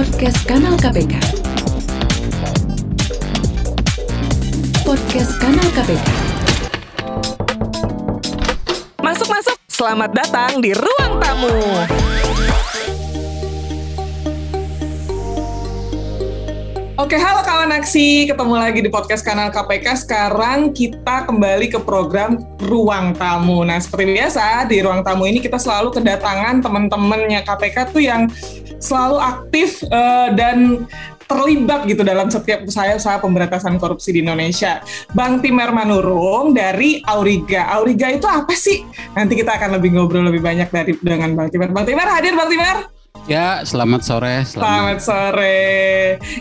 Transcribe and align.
Podcast 0.00 0.48
Kanal 0.48 0.80
KPK. 0.80 1.12
Podcast 4.80 5.32
Kanal 5.36 5.68
KPK. 5.76 6.08
Masuk 9.04 9.28
masuk, 9.28 9.60
selamat 9.68 10.16
datang 10.16 10.64
di 10.64 10.72
ruang 10.72 11.20
tamu. 11.20 11.52
Oke, 17.00 17.16
halo 17.16 17.40
kawan 17.40 17.72
aksi. 17.80 18.28
Ketemu 18.28 18.60
lagi 18.60 18.84
di 18.84 18.92
podcast 18.92 19.24
kanal 19.24 19.48
KPK. 19.48 20.04
Sekarang 20.04 20.68
kita 20.68 21.24
kembali 21.24 21.72
ke 21.72 21.80
program 21.80 22.36
Ruang 22.60 23.16
Tamu. 23.16 23.64
Nah, 23.64 23.80
seperti 23.80 24.20
biasa, 24.20 24.68
di 24.68 24.84
Ruang 24.84 25.00
Tamu 25.00 25.24
ini 25.24 25.40
kita 25.40 25.56
selalu 25.56 25.96
kedatangan 25.96 26.60
teman-temannya 26.60 27.40
KPK 27.40 27.96
tuh 27.96 28.04
yang 28.04 28.28
selalu 28.76 29.16
aktif 29.16 29.80
eh, 29.88 30.28
dan 30.36 30.84
terlibat 31.24 31.88
gitu 31.88 32.04
dalam 32.04 32.28
setiap 32.28 32.68
usaha-usaha 32.68 33.16
pemberantasan 33.24 33.80
korupsi 33.80 34.12
di 34.12 34.20
Indonesia. 34.20 34.84
Bang 35.16 35.40
Timer 35.40 35.72
Manurung 35.72 36.52
dari 36.52 37.00
Auriga. 37.08 37.80
Auriga 37.80 38.12
itu 38.12 38.28
apa 38.28 38.52
sih? 38.52 38.84
Nanti 39.16 39.40
kita 39.40 39.56
akan 39.56 39.80
lebih 39.80 39.96
ngobrol 39.96 40.28
lebih 40.28 40.44
banyak 40.44 40.68
dari 40.68 40.92
dengan 41.00 41.32
Bang 41.32 41.48
Timer. 41.48 41.72
Bang 41.72 41.88
Timer 41.88 42.04
hadir, 42.12 42.36
Bang 42.36 42.52
Timer. 42.52 42.99
Ya, 43.26 43.62
selamat 43.62 44.00
sore. 44.02 44.34
Selamat 44.44 44.98
sore. 45.02 45.58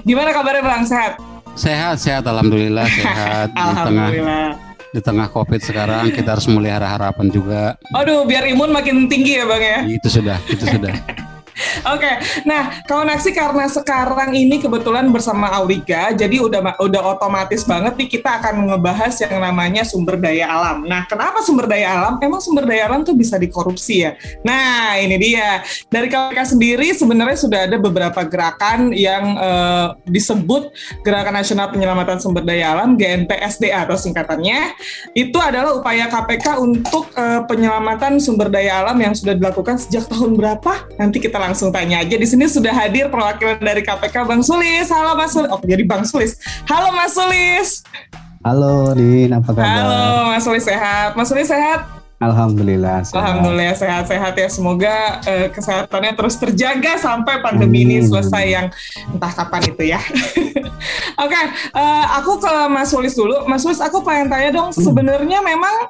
Gimana 0.01 0.29
kabarnya 0.31 0.63
Bang? 0.63 0.83
Sehat? 0.85 1.17
Sehat, 1.53 1.95
sehat. 1.99 2.23
Alhamdulillah 2.25 2.85
sehat. 2.99 3.47
di 3.51 3.57
tengah 3.57 3.73
Alhamdulillah. 4.09 4.49
di 4.89 5.01
tengah 5.05 5.27
COVID 5.29 5.61
sekarang 5.61 6.09
kita 6.09 6.33
harus 6.33 6.49
melihara 6.49 6.89
harapan 6.89 7.29
juga. 7.29 7.77
Aduh, 7.93 8.25
biar 8.25 8.49
imun 8.49 8.69
makin 8.69 9.05
tinggi 9.05 9.37
ya 9.37 9.45
Bang 9.45 9.61
ya. 9.61 9.79
Itu 9.85 10.09
sudah, 10.09 10.37
itu 10.49 10.65
sudah. 10.65 10.93
Oke, 11.87 12.11
nah 12.47 12.83
kawan 12.87 13.09
aksi 13.13 13.31
karena 13.35 13.65
sekarang 13.67 14.31
ini 14.35 14.59
kebetulan 14.59 15.07
bersama 15.11 15.51
Auriga, 15.59 16.11
jadi 16.15 16.39
udah 16.39 16.79
udah 16.79 17.01
otomatis 17.15 17.63
banget 17.67 17.95
nih 17.99 18.09
kita 18.19 18.39
akan 18.39 18.71
ngebahas 18.71 19.13
yang 19.23 19.39
namanya 19.39 19.83
sumber 19.83 20.15
daya 20.15 20.47
alam. 20.47 20.87
Nah, 20.87 21.05
kenapa 21.09 21.43
sumber 21.43 21.67
daya 21.67 21.99
alam? 21.99 22.13
Emang 22.23 22.39
sumber 22.39 22.65
daya 22.67 22.87
alam 22.87 23.03
tuh 23.03 23.15
bisa 23.15 23.35
dikorupsi 23.35 24.07
ya? 24.07 24.15
Nah, 24.43 24.95
ini 24.99 25.15
dia. 25.19 25.61
Dari 25.89 26.07
KPK 26.07 26.55
sendiri 26.55 26.87
sebenarnya 26.93 27.37
sudah 27.37 27.59
ada 27.67 27.77
beberapa 27.79 28.21
gerakan 28.25 28.93
yang 28.95 29.35
eh, 29.35 29.87
disebut 30.07 30.71
Gerakan 31.03 31.35
Nasional 31.35 31.71
Penyelamatan 31.71 32.17
Sumber 32.21 32.43
Daya 32.45 32.75
Alam 32.75 32.95
GNPSDA 32.95 33.87
atau 33.87 33.97
singkatannya. 33.99 34.75
Itu 35.15 35.37
adalah 35.41 35.75
upaya 35.75 36.07
KPK 36.07 36.59
untuk 36.61 37.11
eh, 37.15 37.41
penyelamatan 37.49 38.21
sumber 38.21 38.51
daya 38.51 38.85
alam 38.85 38.97
yang 39.01 39.13
sudah 39.17 39.33
dilakukan 39.33 39.81
sejak 39.81 40.05
tahun 40.05 40.37
berapa? 40.37 40.89
Nanti 41.01 41.17
kita 41.17 41.41
langsung 41.49 41.73
tanya 41.73 42.05
aja. 42.05 42.13
Di 42.13 42.27
sini 42.29 42.45
sudah 42.45 42.69
hadir 42.69 43.09
perwakilan 43.09 43.57
dari 43.57 43.81
KPK 43.81 44.21
Bang 44.29 44.45
Sulis. 44.45 44.85
Halo 44.93 45.17
Mas 45.17 45.33
Sulis. 45.33 45.49
Oh, 45.49 45.57
jadi 45.65 45.81
Bang 45.81 46.05
Sulis. 46.05 46.37
Halo 46.69 46.93
Mas 46.93 47.17
Sulis. 47.17 47.81
Halo 48.45 48.93
Din, 48.93 49.33
apa 49.33 49.49
kabar? 49.49 49.65
Halo 49.65 50.29
Mas 50.29 50.45
Sulis 50.45 50.61
sehat. 50.61 51.17
Mas 51.17 51.25
Sulis 51.25 51.49
sehat? 51.49 51.89
Alhamdulillah. 52.21 53.01
sehat. 53.01 53.17
Alhamdulillah 53.17 53.73
sehat-sehat 53.73 54.33
ya. 54.37 54.47
Semoga 54.51 55.25
eh, 55.25 55.49
kesehatannya 55.49 56.13
terus 56.13 56.37
terjaga 56.37 57.01
sampai 57.01 57.41
pandemi 57.41 57.81
ini 57.81 58.05
Amin. 58.05 58.07
selesai 58.13 58.45
yang 58.45 58.65
entah 59.09 59.33
kapan 59.33 59.61
itu 59.73 59.83
ya. 59.89 59.99
Oke, 61.25 61.41
eh, 61.73 62.05
aku 62.13 62.37
ke 62.37 62.53
Mas 62.69 62.93
Sulis 62.93 63.17
dulu. 63.17 63.49
Mas 63.49 63.65
Sulis, 63.65 63.81
aku 63.81 64.05
pengen 64.05 64.29
tanya 64.29 64.53
dong. 64.53 64.69
Sebenarnya 64.69 65.41
memang 65.41 65.89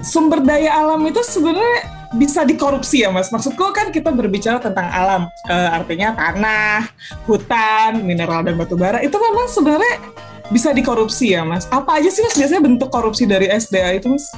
sumber 0.00 0.40
daya 0.42 0.74
alam 0.80 1.04
itu 1.06 1.20
sebenarnya 1.22 2.03
bisa 2.14 2.46
dikorupsi 2.46 3.02
ya 3.02 3.10
mas. 3.10 3.28
Maksudku 3.28 3.74
kan 3.74 3.90
kita 3.90 4.14
berbicara 4.14 4.62
tentang 4.62 4.88
alam, 4.88 5.22
Eh, 5.50 5.68
artinya 5.70 6.14
tanah, 6.14 6.88
hutan, 7.28 8.00
mineral 8.00 8.40
dan 8.46 8.56
batu 8.56 8.78
bara. 8.78 9.02
Itu 9.04 9.18
memang 9.20 9.50
sebenarnya 9.50 10.00
bisa 10.48 10.72
dikorupsi 10.72 11.34
ya 11.34 11.42
mas. 11.44 11.68
Apa 11.68 12.00
aja 12.00 12.08
sih 12.08 12.22
mas 12.24 12.36
biasanya 12.38 12.62
bentuk 12.64 12.88
korupsi 12.88 13.28
dari 13.28 13.50
SDA 13.50 13.98
itu 13.98 14.08
mas? 14.08 14.30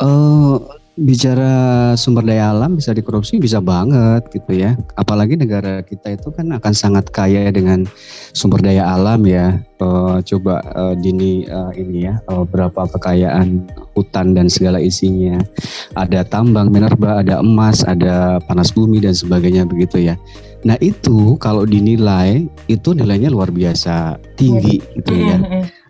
Eh, 0.00 0.56
bicara 0.98 1.94
sumber 1.94 2.26
daya 2.26 2.50
alam 2.50 2.74
bisa 2.74 2.90
dikorupsi 2.90 3.38
bisa 3.38 3.62
banget 3.62 4.26
gitu 4.34 4.52
ya. 4.54 4.74
Apalagi 4.98 5.38
negara 5.38 5.82
kita 5.86 6.18
itu 6.18 6.28
kan 6.34 6.50
akan 6.50 6.72
sangat 6.74 7.08
kaya 7.14 7.50
dengan 7.54 7.86
sumber 8.34 8.60
daya 8.62 8.86
alam 8.86 9.22
ya. 9.26 9.58
Eh, 9.80 10.18
coba 10.34 10.60
eh, 10.60 10.94
dini 11.00 11.46
eh, 11.46 11.72
ini 11.78 12.10
ya 12.10 12.18
eh, 12.20 12.44
berapa 12.44 12.90
kekayaan 12.90 13.70
hutan 13.94 14.34
dan 14.34 14.50
segala 14.50 14.82
isinya. 14.82 15.38
Ada 15.94 16.26
tambang 16.26 16.68
minerba, 16.68 17.22
ada 17.22 17.40
emas, 17.40 17.86
ada 17.86 18.42
panas 18.44 18.74
bumi 18.74 19.00
dan 19.00 19.14
sebagainya 19.14 19.64
begitu 19.66 20.02
ya. 20.10 20.18
Nah 20.66 20.76
itu 20.84 21.40
kalau 21.40 21.64
dinilai 21.64 22.44
itu 22.68 22.92
nilainya 22.92 23.32
luar 23.32 23.48
biasa 23.48 24.20
tinggi 24.36 24.84
gitu 25.00 25.16
ya. 25.16 25.38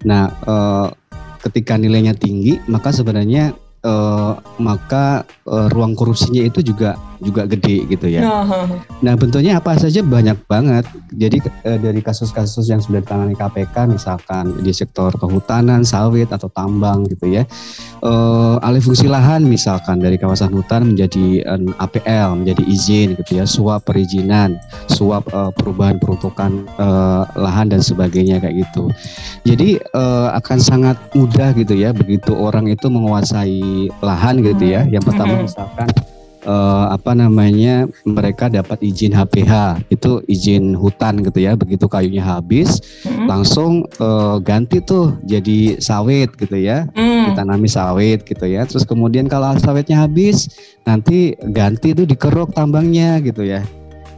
Nah, 0.07 0.31
eh, 0.47 0.89
ketika 1.43 1.75
nilainya 1.75 2.15
tinggi, 2.15 2.61
maka 2.69 2.93
sebenarnya 2.93 3.57
eh, 3.85 4.33
maka 4.61 5.25
eh, 5.49 5.67
ruang 5.73 5.97
korupsinya 5.97 6.41
itu 6.45 6.61
juga 6.65 6.97
juga 7.21 7.45
gede 7.45 7.87
gitu 7.87 8.07
ya. 8.09 8.25
Nah, 8.25 8.45
Nah, 9.01 9.15
bentuknya 9.17 9.57
apa 9.57 9.77
saja 9.81 10.01
banyak 10.01 10.37
banget. 10.45 10.85
Jadi 11.17 11.41
eh, 11.65 11.79
dari 11.81 12.01
kasus-kasus 12.01 12.69
yang 12.69 12.81
sudah 12.81 13.01
ditangani 13.01 13.33
KPK, 13.33 13.89
misalkan 13.89 14.61
di 14.61 14.73
sektor 14.73 15.09
kehutanan, 15.17 15.85
sawit 15.85 16.29
atau 16.29 16.53
tambang 16.53 17.09
gitu 17.09 17.29
ya, 17.29 17.45
eh, 18.01 18.57
alih 18.61 18.81
fungsi 18.81 19.09
lahan 19.09 19.45
misalkan 19.45 20.01
dari 20.01 20.21
kawasan 20.21 20.53
hutan 20.53 20.93
menjadi 20.93 21.45
eh, 21.45 21.61
APL, 21.81 22.41
menjadi 22.41 22.63
izin 22.65 23.17
gitu 23.17 23.41
ya, 23.41 23.45
suap 23.49 23.89
perizinan, 23.89 24.61
suap 24.89 25.29
eh, 25.33 25.51
perubahan 25.57 25.97
peruntukan 25.97 26.69
eh, 26.77 27.23
lahan 27.37 27.73
dan 27.73 27.81
sebagainya 27.81 28.41
kayak 28.41 28.65
gitu. 28.69 28.93
Jadi 29.45 29.81
eh, 29.81 30.29
akan 30.37 30.59
sangat 30.61 30.97
mudah 31.13 31.57
gitu 31.57 31.73
ya, 31.73 31.93
begitu 31.93 32.37
orang 32.37 32.69
itu 32.69 32.87
menguasai 32.89 33.89
lahan 34.01 34.45
gitu 34.45 34.65
ya. 34.65 34.85
Yang 34.85 35.13
pertama 35.13 35.35
Mhm. 35.41 35.45
misalkan 35.49 35.89
eh, 36.51 36.85
apa 36.91 37.15
namanya 37.15 37.87
mereka 38.03 38.51
dapat 38.51 38.83
izin 38.83 39.15
HPH 39.15 39.87
itu 39.89 40.19
izin 40.27 40.75
hutan 40.75 41.23
gitu 41.23 41.39
ya 41.39 41.55
begitu 41.55 41.87
kayunya 41.87 42.27
habis 42.27 42.83
Mm-mm. 43.07 43.31
langsung 43.31 43.87
eh, 43.87 44.37
ganti 44.43 44.83
tuh 44.83 45.15
jadi 45.23 45.79
sawit 45.79 46.35
gitu 46.35 46.59
ya 46.59 46.91
Mm. 46.91 47.33
ditanami 47.33 47.69
sawit 47.71 48.27
gitu 48.27 48.45
ya 48.45 48.67
terus 48.67 48.83
kemudian 48.83 49.31
kalau 49.31 49.55
sawitnya 49.61 50.03
habis 50.03 50.51
nanti 50.83 51.37
ganti 51.53 51.95
tuh 51.95 52.09
dikeruk 52.09 52.51
tambangnya 52.51 53.21
gitu 53.23 53.47
ya 53.47 53.63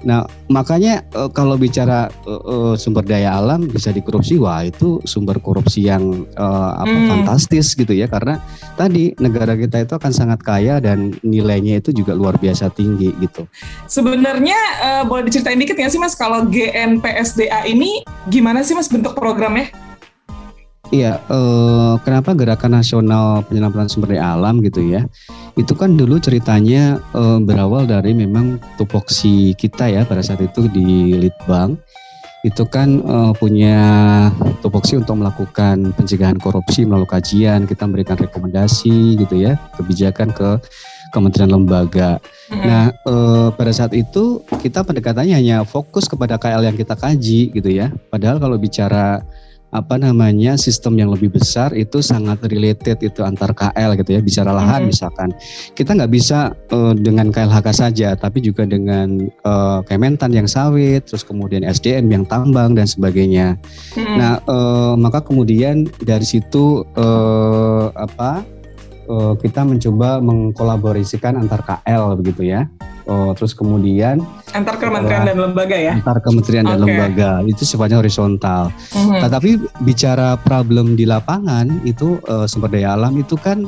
nah 0.02 0.26
makanya 0.46 1.02
eh, 1.14 1.30
kalau 1.30 1.54
bicara 1.54 2.10
eh, 2.26 2.42
eh, 2.42 2.74
sumber 2.74 3.06
daya 3.06 3.38
alam 3.38 3.66
bisa 3.66 3.90
dikorupsi 3.90 4.36
wah 4.36 4.66
itu 4.66 4.98
sumber 5.06 5.38
korupsi 5.38 5.86
yang 5.86 6.26
eh, 6.34 6.72
apa 6.76 6.90
Hmm. 6.92 7.08
fantastis 7.08 7.72
gitu 7.72 7.88
ya 7.96 8.04
karena 8.04 8.36
tadi 8.76 9.16
negara 9.16 9.56
kita 9.56 9.80
itu 9.80 9.96
akan 9.96 10.12
sangat 10.12 10.44
kaya 10.44 10.76
dan 10.76 11.16
nilainya 11.24 11.80
itu 11.80 11.88
juga 11.94 12.12
luar 12.12 12.36
biasa 12.36 12.68
tinggi 12.74 13.14
gitu 13.16 13.48
Sebenarnya 13.86 14.58
eh, 14.82 15.02
boleh 15.08 15.24
diceritain 15.24 15.56
dikit 15.56 15.78
nggak 15.78 15.88
sih 15.88 15.96
mas 15.96 16.12
kalau 16.12 16.44
GNPSDA 16.44 17.64
ini 17.64 18.04
gimana 18.28 18.60
sih 18.60 18.76
mas 18.76 18.90
bentuk 18.90 19.16
programnya? 19.16 19.72
Iya, 20.92 21.16
eh, 21.24 21.94
kenapa 22.04 22.36
Gerakan 22.36 22.76
Nasional 22.76 23.40
Penyelamatan 23.48 23.88
Sumber 23.88 24.12
Daya 24.12 24.36
Alam 24.36 24.60
gitu 24.60 24.84
ya? 24.84 25.08
Itu 25.52 25.76
kan 25.76 26.00
dulu 26.00 26.16
ceritanya 26.16 26.96
eh, 27.12 27.38
berawal 27.44 27.84
dari 27.84 28.16
memang 28.16 28.56
tupoksi 28.80 29.52
kita 29.52 29.88
ya 29.88 30.02
pada 30.08 30.24
saat 30.24 30.40
itu 30.40 30.64
di 30.72 31.16
Litbang. 31.16 31.76
Itu 32.42 32.64
kan 32.66 33.04
eh, 33.04 33.32
punya 33.36 33.78
tupoksi 34.64 34.96
untuk 34.96 35.20
melakukan 35.20 35.92
pencegahan 35.92 36.40
korupsi 36.40 36.88
melalui 36.88 37.10
kajian, 37.10 37.68
kita 37.68 37.84
memberikan 37.84 38.16
rekomendasi 38.16 39.20
gitu 39.20 39.36
ya, 39.36 39.60
kebijakan 39.76 40.32
ke 40.32 40.56
kementerian 41.12 41.52
lembaga. 41.52 42.16
Nah, 42.48 42.88
eh, 42.90 43.48
pada 43.52 43.72
saat 43.76 43.92
itu 43.92 44.40
kita 44.64 44.80
pendekatannya 44.82 45.36
hanya 45.36 45.56
fokus 45.68 46.08
kepada 46.08 46.40
KL 46.40 46.64
yang 46.64 46.76
kita 46.76 46.96
kaji 46.96 47.52
gitu 47.52 47.68
ya. 47.68 47.92
Padahal 48.08 48.40
kalau 48.40 48.56
bicara 48.56 49.20
apa 49.72 49.96
namanya 49.96 50.60
sistem 50.60 51.00
yang 51.00 51.08
lebih 51.08 51.32
besar 51.32 51.72
itu 51.72 52.04
sangat 52.04 52.44
related 52.52 53.00
itu 53.00 53.24
antar 53.24 53.56
KL 53.56 53.96
gitu 53.96 54.12
ya 54.12 54.20
bicara 54.20 54.52
lahan 54.52 54.84
Mhm. 54.84 54.88
misalkan 54.92 55.28
kita 55.72 55.96
nggak 55.96 56.12
bisa 56.12 56.52
eh, 56.68 56.94
dengan 57.00 57.32
KLHK 57.32 57.68
saja 57.72 58.08
tapi 58.12 58.44
juga 58.44 58.68
dengan 58.68 59.16
eh, 59.26 59.80
Kementan 59.88 60.36
yang 60.36 60.44
sawit 60.44 61.08
terus 61.08 61.24
kemudian 61.24 61.64
SDM 61.64 62.12
yang 62.12 62.24
tambang 62.28 62.76
dan 62.76 62.84
sebagainya 62.84 63.56
Mm-mm. 63.96 64.16
Nah, 64.20 64.36
eh, 64.44 64.94
maka 65.00 65.24
kemudian 65.24 65.88
dari 66.04 66.24
situ 66.28 66.84
eh, 66.92 67.86
apa 67.96 68.44
eh, 69.04 69.34
kita 69.40 69.62
mencoba 69.64 70.22
mengkolaborasikan 70.22 71.36
antar 71.36 71.62
KL 71.62 72.16
begitu 72.18 72.46
ya. 72.46 72.68
Oh, 73.02 73.34
terus 73.34 73.50
kemudian 73.50 74.22
antar 74.54 74.78
kementerian 74.78 75.26
dan 75.26 75.34
lembaga 75.34 75.74
ya. 75.74 75.98
antar 75.98 76.22
kementerian 76.22 76.62
dan 76.62 76.78
Oke. 76.78 76.86
lembaga 76.86 77.42
itu 77.42 77.66
sifatnya 77.66 77.98
horizontal. 77.98 78.70
Mhm. 78.94 79.18
Tetapi 79.26 79.50
bicara 79.82 80.38
problem 80.38 80.94
di 80.94 81.02
lapangan 81.02 81.82
itu 81.82 82.22
eh, 82.30 82.46
sumber 82.46 82.70
daya 82.70 82.94
alam 82.94 83.18
itu 83.18 83.34
kan 83.34 83.66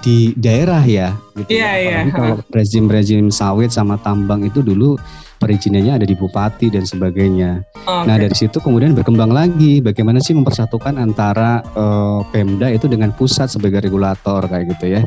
di 0.00 0.32
daerah 0.32 0.80
ya 0.80 1.12
gitu 1.36 1.60
Iya, 1.60 1.60
ya. 1.60 1.76
iya, 1.76 1.92
Apalagi 2.00 2.12
kalau 2.16 2.36
rezim-rezim 2.56 3.28
sawit 3.28 3.68
sama 3.68 4.00
tambang 4.00 4.48
itu 4.48 4.64
dulu 4.64 4.96
perizinannya 5.40 5.96
ada 5.96 6.06
di 6.06 6.12
bupati 6.12 6.68
dan 6.68 6.84
sebagainya. 6.84 7.64
Oke. 7.88 8.06
Nah 8.06 8.16
dari 8.20 8.36
situ 8.36 8.60
kemudian 8.60 8.92
berkembang 8.92 9.32
lagi 9.32 9.80
bagaimana 9.80 10.20
sih 10.20 10.36
mempersatukan 10.36 11.00
antara 11.00 11.64
eh, 11.64 12.20
Pemda 12.28 12.68
itu 12.68 12.86
dengan 12.86 13.10
pusat 13.16 13.48
sebagai 13.48 13.80
regulator 13.80 14.44
kayak 14.44 14.76
gitu 14.76 15.00
ya. 15.00 15.02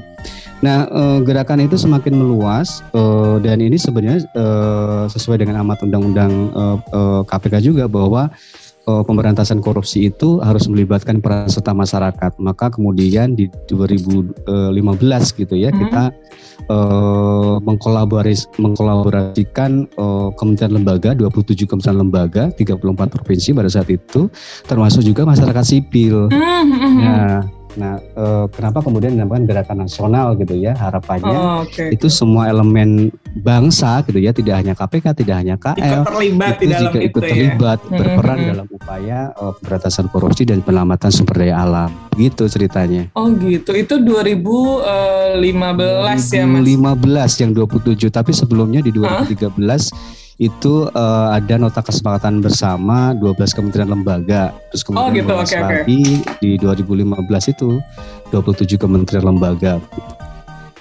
Nah 0.65 0.89
eh, 0.89 1.17
gerakan 1.21 1.61
itu 1.61 1.77
semakin 1.77 2.17
meluas 2.17 2.81
eh, 2.97 3.37
dan 3.45 3.61
ini 3.61 3.77
sebenarnya 3.77 4.25
eh, 4.25 5.05
sesuai 5.13 5.45
dengan 5.45 5.61
amat 5.61 5.85
undang-undang 5.85 6.33
eh, 6.51 6.77
eh, 6.81 7.21
KPK 7.29 7.55
juga 7.61 7.85
bahwa 7.85 8.33
eh, 8.87 9.03
pemberantasan 9.03 9.63
korupsi 9.63 10.11
itu 10.11 10.39
harus 10.43 10.67
melibatkan 10.67 11.19
peran 11.23 11.47
serta 11.47 11.71
masyarakat. 11.71 12.31
Maka 12.39 12.71
kemudian 12.73 13.35
di 13.37 13.47
2015 13.71 15.33
gitu 15.35 15.55
ya 15.55 15.71
Mhm. 15.71 15.79
kita 15.79 16.03
eh, 16.63 17.55
mengkolaboris 17.59 18.47
mengkolaborasikan 18.55 19.87
eh, 19.87 20.29
kementerian 20.39 20.73
lembaga 20.79 21.11
27 21.11 21.67
kementerian 21.67 21.99
lembaga 21.99 22.43
34 22.55 23.11
provinsi 23.11 23.51
pada 23.51 23.67
saat 23.67 23.89
itu 23.91 24.31
termasuk 24.67 25.03
juga 25.03 25.27
masyarakat 25.27 25.63
sipil. 25.65 26.31
Hmm, 26.31 26.39
hmm, 26.39 26.79
hmm. 26.79 26.99
Nah, 27.03 27.43
nah 27.73 27.97
eh, 27.97 28.45
kenapa 28.53 28.79
kemudian 28.79 29.13
dinamakan 29.13 29.43
gerakan 29.43 29.77
nasional 29.81 30.37
gitu 30.37 30.53
ya 30.53 30.73
harapannya 30.73 31.33
Oh, 31.33 31.65
Oke. 31.65 31.89
itu 31.89 32.07
semua 32.07 32.47
elemen 32.47 33.09
bangsa 33.41 34.05
gitu 34.05 34.21
ya 34.21 34.29
tidak 34.29 34.61
hanya 34.61 34.73
KPK 34.73 35.05
tidak 35.17 35.35
hanya 35.41 35.55
KL 35.57 35.73
Ikut 35.75 36.05
terlibat 36.05 36.53
di 36.55 36.65
itu 36.65 36.71
dalam 36.71 36.83
juga 36.85 36.99
itu 36.99 37.07
ikut 37.09 37.21
ya. 37.23 37.29
terlibat 37.29 37.79
Hmm, 37.83 37.97
berperan 37.97 38.37
hmm. 38.37 38.49
dalam 38.53 38.67
upaya 38.69 39.19
eh, 39.33 39.51
pemberantasan 39.57 40.05
korupsi 40.07 40.43
dan 40.45 40.59
penyelamatan 40.61 41.09
sumber 41.09 41.35
daya 41.41 41.55
alam 41.59 41.89
gitu 42.13 42.45
ceritanya. 42.45 43.09
Oh 43.13 43.25
gitu. 43.33 43.73
Itu 43.73 43.97
2015 43.97 45.41
ya 46.29 46.45
Mas. 46.45 46.63
2015 46.63 47.41
yang 47.41 47.51
27 47.51 48.09
tapi 48.09 48.31
sebelumnya 48.31 48.79
di 48.79 48.93
2013 48.93 50.22
itu 50.41 50.89
eh, 50.89 51.27
ada 51.37 51.55
nota 51.61 51.81
kesepakatan 51.85 52.41
bersama 52.41 53.13
12 53.17 53.37
kementerian 53.53 53.89
lembaga 53.93 54.53
terus 54.73 54.81
kemudian 54.81 55.13
gitu, 55.13 55.33
luas 55.33 55.49
oke, 55.49 55.57
oke. 55.61 55.75
lagi 55.85 56.03
di 56.41 56.51
2015 56.57 57.53
itu 57.53 57.69
27 58.33 58.81
kementerian 58.81 59.29
lembaga 59.29 59.77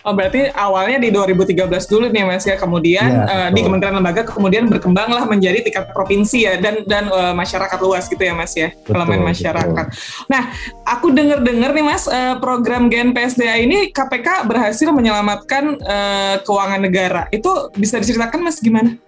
Oh 0.02 0.18
berarti 0.18 0.50
awalnya 0.50 0.98
di 0.98 1.14
2013 1.14 1.70
dulu 1.86 2.10
nih 2.10 2.26
Mas 2.26 2.42
ya. 2.42 2.58
Kemudian 2.58 3.06
eh, 3.22 3.48
betul. 3.50 3.54
di 3.54 3.60
Kementerian 3.62 3.96
Lembaga 4.02 4.22
kemudian 4.26 4.66
berkembanglah 4.66 5.22
menjadi 5.30 5.62
tingkat 5.62 5.94
provinsi 5.94 6.42
ya 6.42 6.58
dan 6.58 6.82
dan 6.90 7.06
eh, 7.06 7.34
masyarakat 7.34 7.78
luas 7.78 8.10
gitu 8.10 8.18
ya 8.18 8.34
Mas 8.34 8.50
ya. 8.58 8.74
Betul, 8.74 8.98
elemen 8.98 9.22
masyarakat. 9.22 9.86
Nah, 10.26 10.50
aku 10.82 11.14
dengar-dengar 11.14 11.70
nih 11.70 11.86
Mas 11.86 12.10
eh, 12.10 12.34
program 12.42 12.90
GNPSDA 12.90 13.62
ini 13.62 13.94
KPK 13.94 14.50
berhasil 14.50 14.90
menyelamatkan 14.90 15.78
eh, 15.78 16.34
keuangan 16.42 16.82
negara. 16.82 17.30
Itu 17.30 17.70
bisa 17.78 18.02
diceritakan 18.02 18.42
Mas 18.42 18.58
gimana? 18.58 18.98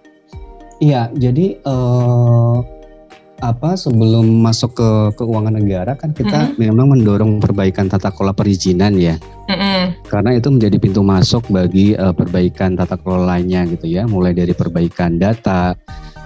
Iya, 0.83 1.11
jadi 1.15 1.59
eh, 1.59 2.57
apa 3.45 3.77
sebelum 3.77 4.41
masuk 4.41 4.79
ke 4.79 4.91
keuangan 5.21 5.61
negara 5.61 5.93
kan 5.99 6.17
kita 6.17 6.57
memang 6.57 6.97
mendorong 6.97 7.45
perbaikan 7.45 7.93
tata 7.93 8.09
kelola 8.09 8.33
perizinan 8.33 8.97
ya. 8.97 9.21
Mm-mm. 9.51 9.93
Karena 10.09 10.33
itu 10.33 10.49
menjadi 10.49 10.77
pintu 10.81 11.05
masuk 11.05 11.45
bagi 11.53 11.93
eh, 11.93 12.15
perbaikan 12.15 12.75
tata 12.75 12.97
kelola 12.97 13.37
lainnya 13.37 13.69
gitu 13.69 13.87
ya, 13.91 14.09
mulai 14.09 14.33
dari 14.33 14.57
perbaikan 14.57 15.21
data, 15.21 15.77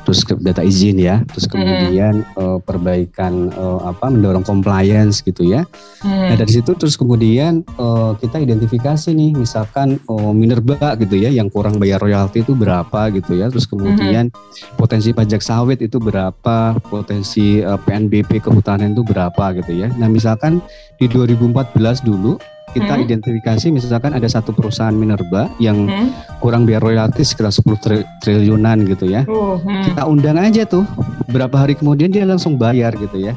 terus 0.09 0.25
ke 0.25 0.33
data 0.41 0.65
izin 0.65 0.97
ya, 0.97 1.21
terus 1.29 1.45
kemudian 1.45 2.25
eh, 2.25 2.59
perbaikan 2.65 3.53
eh, 3.53 3.81
apa 3.85 4.09
mendorong 4.09 4.41
compliance 4.41 5.21
gitu 5.21 5.45
ya. 5.45 5.69
Hmm. 6.01 6.33
Nah 6.33 6.37
dari 6.41 6.49
situ 6.49 6.73
terus 6.73 6.97
kemudian 6.97 7.61
eh, 7.61 8.13
kita 8.17 8.41
identifikasi 8.41 9.13
nih, 9.13 9.37
misalkan 9.37 10.01
oh, 10.09 10.33
minerba 10.33 10.97
gitu 10.97 11.21
ya, 11.21 11.29
yang 11.29 11.53
kurang 11.53 11.77
bayar 11.77 12.01
royalti 12.01 12.41
itu 12.41 12.57
berapa 12.57 13.13
gitu 13.13 13.37
ya, 13.37 13.53
terus 13.53 13.69
kemudian 13.69 14.33
potensi 14.81 15.13
pajak 15.13 15.45
sawit 15.45 15.85
itu 15.85 16.01
berapa, 16.01 16.81
potensi 16.89 17.61
eh, 17.61 17.77
PNBP 17.85 18.41
kehutanan 18.41 18.97
itu 18.97 19.05
berapa 19.05 19.61
gitu 19.61 19.77
ya. 19.77 19.93
Nah 20.01 20.09
misalkan 20.09 20.65
di 20.97 21.05
2014 21.05 22.01
dulu 22.01 22.41
kita 22.79 22.95
Hmm. 22.95 23.05
identifikasi 23.05 23.67
misalkan 23.69 24.15
ada 24.15 24.25
satu 24.25 24.51
perusahaan 24.51 24.95
minerba 24.95 25.51
yang 25.59 25.85
Hmm. 25.85 26.15
kurang 26.39 26.63
bayar 26.63 26.81
royalti 26.81 27.21
sekitar 27.21 27.51
10 27.51 27.75
tri- 27.77 28.07
triliunan 28.19 28.87
gitu 28.87 29.05
ya. 29.05 29.27
Uh, 29.27 29.59
hmm. 29.59 29.83
Kita 29.85 30.07
undang 30.07 30.39
aja 30.39 30.63
tuh. 30.63 30.87
Berapa 31.27 31.59
hari 31.59 31.75
kemudian 31.75 32.09
dia 32.09 32.23
langsung 32.23 32.55
bayar 32.55 32.95
gitu 32.95 33.19
ya. 33.21 33.35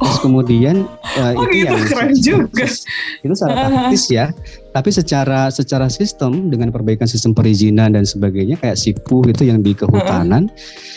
Terus 0.00 0.18
kemudian 0.18 0.88
eh, 1.14 1.32
Oh, 1.36 1.44
itu 1.44 1.60
gitu, 1.60 1.76
yang 1.76 1.84
keren 1.84 2.12
juga. 2.16 2.64
itu 3.24 3.32
secara 3.36 3.54
taktis 3.68 4.08
ya. 4.08 4.32
Tapi 4.70 4.88
secara 4.88 5.50
secara 5.50 5.86
sistem 5.86 6.48
dengan 6.48 6.72
perbaikan 6.72 7.04
sistem 7.04 7.34
perizinan 7.34 7.92
dan 7.92 8.08
sebagainya 8.08 8.56
kayak 8.56 8.78
SIPU 8.78 9.28
itu 9.28 9.50
yang 9.50 9.60
di 9.60 9.76
kehutanan 9.76 10.48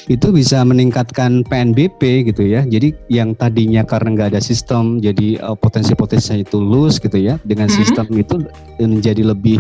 itu 0.07 0.29
bisa 0.29 0.63
meningkatkan 0.63 1.43
PNBP 1.43 2.31
gitu 2.31 2.47
ya. 2.47 2.63
Jadi 2.63 2.95
yang 3.09 3.35
tadinya 3.35 3.83
karena 3.83 4.15
nggak 4.15 4.29
ada 4.37 4.41
sistem 4.41 5.03
jadi 5.03 5.35
eh, 5.35 5.55
potensi-potensinya 5.59 6.45
itu 6.45 6.63
loose 6.63 7.01
gitu 7.03 7.19
ya. 7.19 7.35
Dengan 7.43 7.67
Mhm. 7.67 7.75
sistem 7.75 8.07
itu 8.15 8.39
menjadi 8.79 9.25
lebih 9.25 9.59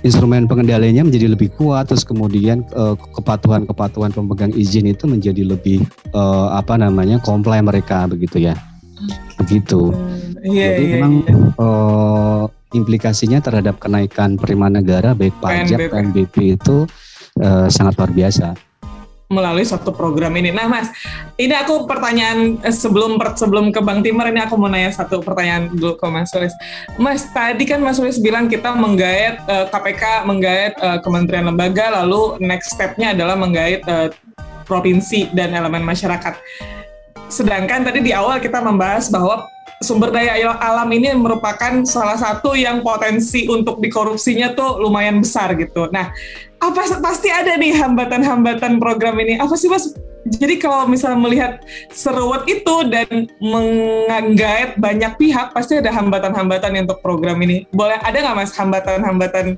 instrumen 0.00 0.48
pengendaliannya 0.48 1.12
menjadi 1.12 1.28
lebih 1.28 1.52
kuat 1.54 1.92
terus 1.92 2.02
kemudian 2.02 2.64
eh, 2.72 2.94
kepatuhan-kepatuhan 3.14 4.10
pemegang 4.10 4.50
izin 4.50 4.88
itu 4.88 5.04
menjadi 5.06 5.44
lebih 5.46 5.84
apa 6.50 6.74
namanya 6.74 7.20
comply 7.22 7.62
mereka 7.62 8.08
begitu 8.10 8.40
ya. 8.42 8.56
Begitu. 9.40 9.92
Iya, 10.40 10.68
Jadi 10.76 10.84
iya, 10.84 10.94
memang 10.96 11.12
iya. 11.24 11.34
eh, 11.36 12.44
implikasinya 12.76 13.38
terhadap 13.42 13.82
kenaikan 13.82 14.38
penerimaan 14.38 14.78
negara 14.78 15.12
baik 15.12 15.34
pajak 15.42 15.78
PNBP. 15.78 15.92
PNBP 15.92 16.34
itu 16.60 16.76
eh, 17.40 17.68
sangat 17.68 17.96
luar 17.98 18.12
biasa. 18.12 18.48
melalui 19.30 19.62
satu 19.62 19.94
program 19.94 20.34
ini. 20.34 20.50
Nah, 20.50 20.66
Mas, 20.66 20.90
ini 21.38 21.54
aku 21.54 21.86
pertanyaan 21.86 22.58
eh, 22.66 22.74
sebelum 22.74 23.14
sebelum 23.38 23.70
ke 23.70 23.78
Bang 23.78 24.02
Timur 24.02 24.26
ini 24.26 24.42
aku 24.42 24.58
mau 24.58 24.66
nanya 24.66 24.90
satu 24.90 25.22
pertanyaan 25.22 25.70
dulu 25.70 25.94
ke 25.94 26.06
Mas 26.10 26.34
Sulis. 26.34 26.50
Mas, 26.98 27.30
tadi 27.30 27.62
kan 27.62 27.78
Mas 27.78 28.02
Sulis 28.02 28.18
bilang 28.18 28.50
kita 28.50 28.74
menggait 28.74 29.38
eh, 29.38 29.66
KPK 29.70 30.26
menggait 30.26 30.74
eh, 30.74 30.98
Kementerian 30.98 31.46
Lembaga, 31.46 32.02
lalu 32.02 32.42
next 32.42 32.74
step-nya 32.74 33.14
adalah 33.14 33.38
menggait 33.38 33.86
eh, 33.86 34.10
provinsi 34.66 35.30
dan 35.30 35.54
elemen 35.54 35.86
masyarakat. 35.86 36.34
Sedangkan 37.30 37.86
tadi 37.86 38.02
di 38.02 38.10
awal 38.10 38.42
kita 38.42 38.58
membahas 38.58 39.06
bahwa 39.08 39.46
sumber 39.80 40.12
daya 40.12 40.52
alam 40.60 40.90
ini 40.92 41.14
merupakan 41.16 41.80
salah 41.88 42.18
satu 42.18 42.52
yang 42.52 42.84
potensi 42.84 43.48
untuk 43.48 43.80
dikorupsinya 43.80 44.52
tuh 44.52 44.82
lumayan 44.82 45.24
besar 45.24 45.56
gitu. 45.56 45.88
Nah, 45.88 46.12
apa 46.60 47.00
pasti 47.00 47.32
ada 47.32 47.56
nih 47.56 47.72
hambatan-hambatan 47.78 48.76
program 48.76 49.16
ini. 49.22 49.40
Apa 49.40 49.56
sih 49.56 49.72
Mas? 49.72 49.94
Jadi 50.20 50.60
kalau 50.60 50.84
misalnya 50.84 51.16
melihat 51.16 51.52
seruat 51.88 52.44
itu 52.44 52.84
dan 52.92 53.24
menggait 53.40 54.76
banyak 54.76 55.16
pihak, 55.16 55.56
pasti 55.56 55.80
ada 55.80 55.88
hambatan-hambatan 55.96 56.84
untuk 56.84 57.00
program 57.00 57.40
ini. 57.40 57.64
Boleh 57.72 57.96
ada 58.04 58.20
nggak 58.20 58.36
Mas 58.36 58.52
hambatan-hambatan 58.52 59.56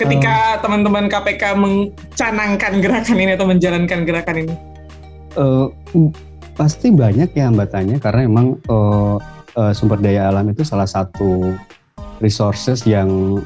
ketika 0.00 0.56
teman-teman 0.64 1.04
KPK 1.04 1.52
mencanangkan 1.52 2.80
gerakan 2.80 3.16
ini 3.20 3.32
atau 3.36 3.44
menjalankan 3.44 4.00
gerakan 4.08 4.36
ini? 4.48 4.54
Eh, 5.36 5.66
pasti 6.60 6.92
banyak 6.92 7.32
ya 7.32 7.48
hambatannya 7.48 7.96
karena 8.04 8.28
memang 8.28 8.60
eh, 8.68 9.16
eh, 9.56 9.72
sumber 9.72 9.96
daya 9.96 10.28
alam 10.28 10.52
itu 10.52 10.60
salah 10.60 10.84
satu 10.84 11.56
resources 12.20 12.84
yang 12.84 13.40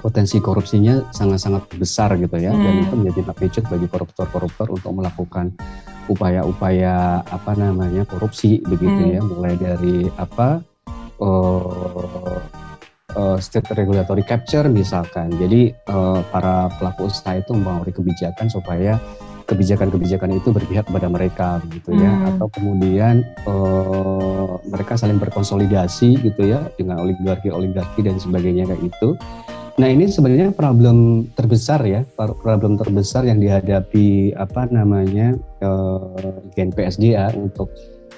potensi 0.00 0.40
korupsinya 0.40 1.12
sangat-sangat 1.12 1.68
besar 1.76 2.16
gitu 2.16 2.40
ya 2.40 2.56
dan 2.56 2.72
Hmm. 2.72 2.84
itu 2.88 2.94
menjadi 2.96 3.20
magnitude 3.28 3.68
bagi 3.68 3.86
koruptor-koruptor 3.92 4.72
untuk 4.72 4.96
melakukan 4.96 5.52
upaya-upaya 6.08 7.20
apa 7.20 7.52
namanya 7.52 8.08
korupsi 8.08 8.64
begitu 8.64 8.96
Hmm. 8.96 9.12
ya 9.12 9.20
mulai 9.20 9.54
dari 9.60 10.08
apa 10.16 10.64
eh, 11.20 12.40
eh, 13.12 13.38
state 13.44 13.76
regulatory 13.76 14.24
capture 14.24 14.64
misalkan 14.72 15.36
jadi 15.36 15.68
eh, 15.76 16.20
para 16.32 16.72
pelaku 16.80 17.12
usaha 17.12 17.36
itu 17.36 17.52
mempengaruhi 17.52 17.92
kebijakan 17.92 18.48
supaya 18.48 18.96
kebijakan-kebijakan 19.46 20.36
itu 20.36 20.50
berpihak 20.50 20.90
kepada 20.90 21.06
mereka 21.06 21.48
begitu 21.62 21.94
ya 21.94 22.10
Hmm. 22.10 22.28
atau 22.34 22.46
kemudian 22.50 23.14
eh, 23.46 24.46
mereka 24.66 24.98
saling 24.98 25.22
berkonsolidasi 25.22 26.18
gitu 26.20 26.42
ya 26.50 26.66
dengan 26.74 27.00
oligarki-oligarki 27.00 28.02
dan 28.02 28.18
sebagainya 28.18 28.66
kayak 28.66 28.90
itu. 28.90 29.14
Nah 29.76 29.92
ini 29.92 30.08
sebenarnya 30.08 30.56
problem 30.56 31.28
terbesar 31.36 31.84
ya, 31.84 32.00
problem 32.16 32.80
terbesar 32.80 33.28
yang 33.28 33.38
dihadapi 33.38 34.32
apa 34.34 34.66
namanya 34.72 35.36
eh, 35.60 36.32
GNPSDA 36.56 37.36
untuk 37.36 37.68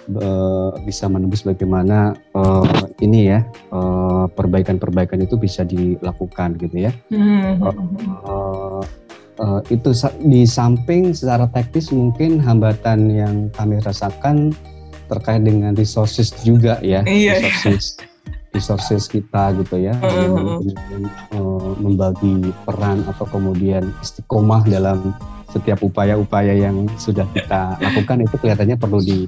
eh, 0.09 0.71
bisa 0.87 1.11
menembus 1.11 1.43
bagaimana 1.43 2.15
eh, 2.15 2.65
ini 3.03 3.35
ya 3.35 3.43
perbaikan-perbaikan 4.39 5.19
itu 5.23 5.35
bisa 5.35 5.67
dilakukan 5.67 6.57
gitu 6.63 6.89
ya. 6.89 6.93
Hmm. 7.11 7.59
Eh, 7.59 7.75
eh, 9.39 9.61
itu 9.71 9.91
di 10.23 10.43
samping 10.45 11.11
secara 11.11 11.47
teknis 11.49 11.91
mungkin 11.91 12.39
hambatan 12.39 13.09
yang 13.09 13.35
kami 13.53 13.79
rasakan 13.81 14.53
terkait 15.09 15.41
dengan 15.41 15.73
resources 15.73 16.35
juga 16.43 16.77
ya 16.81 17.01
Iya. 17.03 17.41
resources 17.41 17.97
resources 18.49 19.05
kita 19.07 19.53
gitu 19.61 19.77
ya, 19.79 19.93
kemudian 20.01 21.03
eh, 21.33 21.71
membagi 21.79 22.35
peran 22.65 23.05
atau 23.07 23.29
kemudian 23.29 23.93
istiqomah 24.01 24.65
dalam 24.65 25.13
setiap 25.49 25.81
upaya-upaya 25.81 26.53
yang 26.53 26.89
sudah 26.97 27.25
kita 27.33 27.77
lakukan 27.79 28.25
itu 28.25 28.35
kelihatannya 28.37 28.77
perlu 28.77 29.01
di 29.01 29.25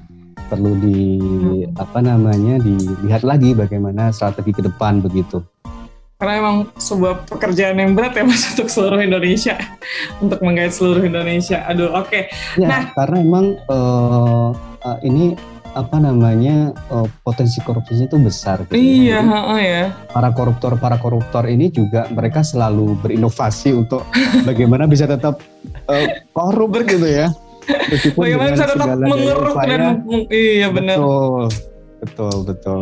perlu 0.49 0.73
di 0.77 1.17
Mm. 1.21 1.79
apa 1.79 2.01
namanya 2.03 2.59
dilihat 2.59 3.23
lagi 3.23 3.55
bagaimana 3.55 4.11
strategi 4.11 4.51
ke 4.51 4.63
depan 4.65 4.99
begitu. 4.99 5.41
Karena 6.21 6.35
emang 6.37 6.57
sebuah 6.77 7.25
pekerjaan 7.25 7.81
yang 7.81 7.97
berat 7.97 8.13
ya 8.13 8.23
mas 8.23 8.45
untuk 8.53 8.69
seluruh 8.69 9.01
Indonesia, 9.01 9.57
untuk 10.23 10.45
menggait 10.45 10.69
seluruh 10.69 11.01
Indonesia. 11.01 11.65
Aduh, 11.65 11.89
oke. 11.91 12.29
Ya, 12.55 12.69
Nah. 12.69 12.83
karena 12.93 13.17
emang 13.19 13.47
eh, 13.57 14.49
eh, 14.85 14.99
ini 15.03 15.25
apa 15.71 15.97
namanya 15.97 16.77
eh, 16.77 17.09
potensi 17.23 17.57
korupsinya 17.65 18.05
itu 18.05 18.21
besar. 18.21 18.69
Gitu 18.69 18.75
ya. 18.75 18.77
Iya, 18.77 19.17
Jadi, 19.17 19.31
heeh 19.33 19.61
ya. 19.65 19.85
para 20.13 20.29
koruptor 20.29 20.77
para 20.77 21.01
koruptor 21.01 21.49
ini 21.49 21.73
juga 21.73 22.05
mereka 22.13 22.45
selalu 22.45 23.01
berinovasi 23.01 23.73
untuk 23.73 24.05
bagaimana 24.49 24.85
bisa 24.85 25.09
tetap 25.09 25.41
eh, 25.89 26.29
korup 26.37 26.77
gitu 26.85 27.09
ya. 27.09 27.33
Meskipun 27.65 28.29
Bagaimana 28.29 28.49
bisa 28.53 28.67
tetap 28.67 28.87
mengeruk 28.99 29.55
dan 29.57 30.03
iya 30.29 30.69
benar. 30.69 30.97
betul, 30.99 31.43
betul, 32.03 32.35
betul. 32.45 32.81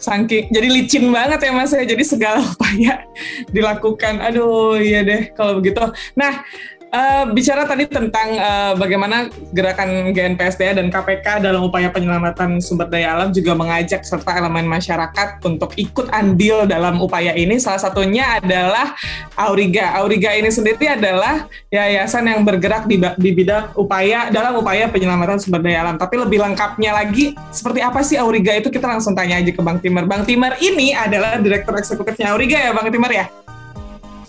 Saking 0.00 0.48
jadi 0.48 0.68
licin 0.72 1.04
banget 1.12 1.44
ya 1.44 1.52
mas 1.52 1.70
ya. 1.76 1.84
Jadi 1.84 2.02
segala 2.02 2.40
upaya 2.56 3.04
dilakukan. 3.52 4.24
Aduh, 4.24 4.80
iya 4.80 5.04
deh 5.04 5.30
kalau 5.36 5.60
begitu. 5.60 5.84
Nah, 6.16 6.42
eh, 6.90 7.24
bicara 7.30 7.62
tadi 7.64 7.86
tentang 7.86 8.28
eh, 8.34 8.72
bagaimana 8.74 9.30
gerakan 9.54 10.10
GNPSDA 10.10 10.78
dan 10.82 10.90
KPK 10.90 11.42
dalam 11.42 11.66
upaya 11.66 11.88
penyelamatan 11.90 12.58
sumber 12.58 12.90
daya 12.90 13.14
alam 13.14 13.30
juga 13.30 13.54
mengajak 13.54 14.02
serta 14.02 14.36
elemen 14.38 14.66
masyarakat 14.66 15.42
untuk 15.46 15.74
ikut 15.78 16.10
andil 16.10 16.66
dalam 16.66 16.98
upaya 16.98 17.32
ini. 17.34 17.56
Salah 17.62 17.80
satunya 17.80 18.42
adalah 18.42 18.94
Auriga. 19.38 19.94
Auriga 20.02 20.34
ini 20.34 20.50
sendiri 20.50 20.90
adalah 20.90 21.46
yayasan 21.70 22.26
yang 22.26 22.42
bergerak 22.42 22.90
di, 22.90 22.98
di 22.98 23.30
bidang 23.32 23.74
upaya 23.78 24.28
dalam 24.28 24.58
upaya 24.58 24.90
penyelamatan 24.90 25.38
sumber 25.38 25.62
daya 25.62 25.86
alam. 25.86 25.96
Tapi 25.96 26.18
lebih 26.18 26.42
lengkapnya 26.42 26.94
lagi, 26.94 27.38
seperti 27.54 27.80
apa 27.80 28.02
sih 28.02 28.18
Auriga 28.18 28.52
itu 28.54 28.68
kita 28.68 28.90
langsung 28.90 29.14
tanya 29.14 29.38
aja 29.38 29.50
ke 29.54 29.62
Bang 29.62 29.78
Timur. 29.78 30.04
Bang 30.10 30.26
Timur 30.26 30.52
ini 30.58 30.92
adalah 30.92 31.38
direktur 31.38 31.78
eksekutifnya 31.78 32.34
Auriga 32.34 32.58
ya 32.58 32.74
Bang 32.74 32.90
Timur 32.90 33.10
ya? 33.10 33.30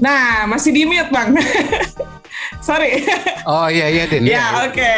Nah, 0.02 0.50
masih 0.50 0.74
di 0.74 0.82
mute 0.86 1.14
Bang. 1.14 1.38
Sorry. 2.60 3.04
Oh 3.44 3.66
iya 3.66 3.88
iya 3.88 4.04
Din. 4.06 4.24
Ya, 4.24 4.64
oke. 4.64 4.94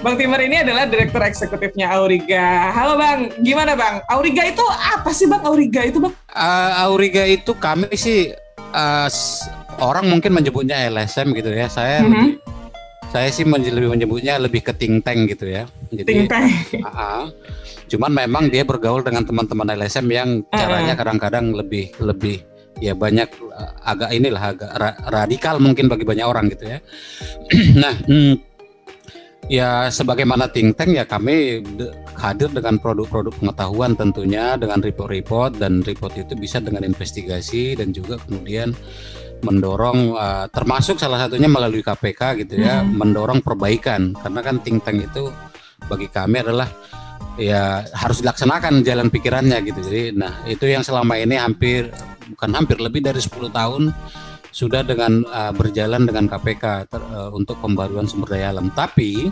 Bang 0.00 0.14
Timur 0.14 0.38
ini 0.38 0.58
adalah 0.58 0.84
direktur 0.84 1.20
eksekutifnya 1.20 1.90
Auriga. 1.90 2.70
Halo 2.70 2.94
Bang, 2.94 3.32
gimana 3.38 3.72
Bang? 3.72 4.04
Auriga 4.06 4.44
itu 4.44 4.60
apa 4.68 5.10
sih 5.10 5.24
Bang? 5.24 5.40
Auriga 5.42 5.80
itu 5.82 5.98
Bang? 5.98 6.12
Eh, 6.26 6.70
Auriga 6.78 7.24
itu 7.24 7.52
kami 7.54 7.88
sih 7.92 8.30
s- 9.06 9.48
orang 9.78 10.06
mungkin 10.06 10.30
menyebutnya 10.30 10.76
LSM 10.86 11.32
gitu 11.32 11.50
ya. 11.50 11.66
Saya 11.66 12.02
Mhm. 12.02 12.36
saya 13.08 13.26
sih 13.28 13.42
lebih 13.42 13.90
menyebutnya 13.90 14.38
lebih 14.38 14.62
ke 14.62 14.70
think 14.70 15.02
tank 15.02 15.26
gitu 15.26 15.48
ya. 15.48 15.66
Think 15.90 16.04
Jadi 16.04 16.28
tank. 16.28 16.52
ah, 16.86 17.26
cuman 17.88 18.12
memang 18.14 18.46
dia 18.46 18.62
bergaul 18.62 19.02
dengan 19.02 19.24
teman-teman 19.24 19.66
LSM 19.72 20.06
yang 20.06 20.28
caranya 20.46 20.94
kadang-kadang 20.94 21.50
lebih 21.50 21.90
lebih 21.98 22.44
ya 22.80 22.96
banyak 22.96 23.28
eh, 23.30 23.70
agak 23.84 24.10
inilah 24.16 24.42
agak 24.56 24.72
ra- 24.74 24.98
radikal 25.12 25.60
mungkin 25.60 25.86
bagi 25.86 26.04
banyak 26.08 26.26
orang 26.26 26.48
gitu 26.50 26.64
ya. 26.66 26.78
nah, 27.82 27.94
hmm, 27.94 28.34
ya 29.46 29.90
sebagaimana 29.90 30.48
think 30.48 30.74
tank 30.78 30.94
ya 30.94 31.04
kami 31.04 31.64
hadir 32.16 32.48
dengan 32.52 32.78
produk-produk 32.78 33.34
pengetahuan 33.34 33.96
tentunya 33.98 34.54
dengan 34.54 34.78
report-report 34.78 35.58
dan 35.58 35.82
report 35.82 36.14
itu 36.16 36.36
bisa 36.38 36.62
dengan 36.62 36.86
investigasi 36.86 37.74
dan 37.74 37.90
juga 37.90 38.16
kemudian 38.20 38.72
mendorong 39.40 39.98
eh, 40.14 40.46
termasuk 40.52 41.00
salah 41.00 41.16
satunya 41.26 41.48
melalui 41.48 41.80
KPK 41.80 42.44
gitu 42.44 42.60
ya 42.60 42.84
Mhm. 42.84 42.92
mendorong 43.00 43.40
perbaikan 43.40 44.12
karena 44.12 44.40
kan 44.44 44.60
think 44.60 44.84
tank 44.84 45.00
itu 45.00 45.32
bagi 45.88 46.06
kami 46.12 46.44
adalah 46.44 46.68
ya 47.40 47.80
harus 47.96 48.20
dilaksanakan 48.20 48.84
jalan 48.84 49.08
pikirannya 49.08 49.58
gitu 49.64 49.80
jadi 49.80 50.12
nah 50.12 50.44
itu 50.44 50.68
yang 50.68 50.84
selama 50.84 51.16
ini 51.16 51.40
hampir 51.40 51.88
bukan 52.32 52.50
hampir 52.54 52.78
lebih 52.78 53.02
dari 53.02 53.18
10 53.18 53.50
tahun 53.50 53.90
sudah 54.50 54.82
dengan 54.82 55.22
uh, 55.30 55.54
berjalan 55.54 56.02
dengan 56.02 56.26
KPK 56.26 56.64
ter- 56.90 57.10
uh, 57.14 57.30
untuk 57.30 57.62
pembaruan 57.62 58.10
sumber 58.10 58.34
daya 58.34 58.50
alam 58.50 58.66
tapi 58.74 59.30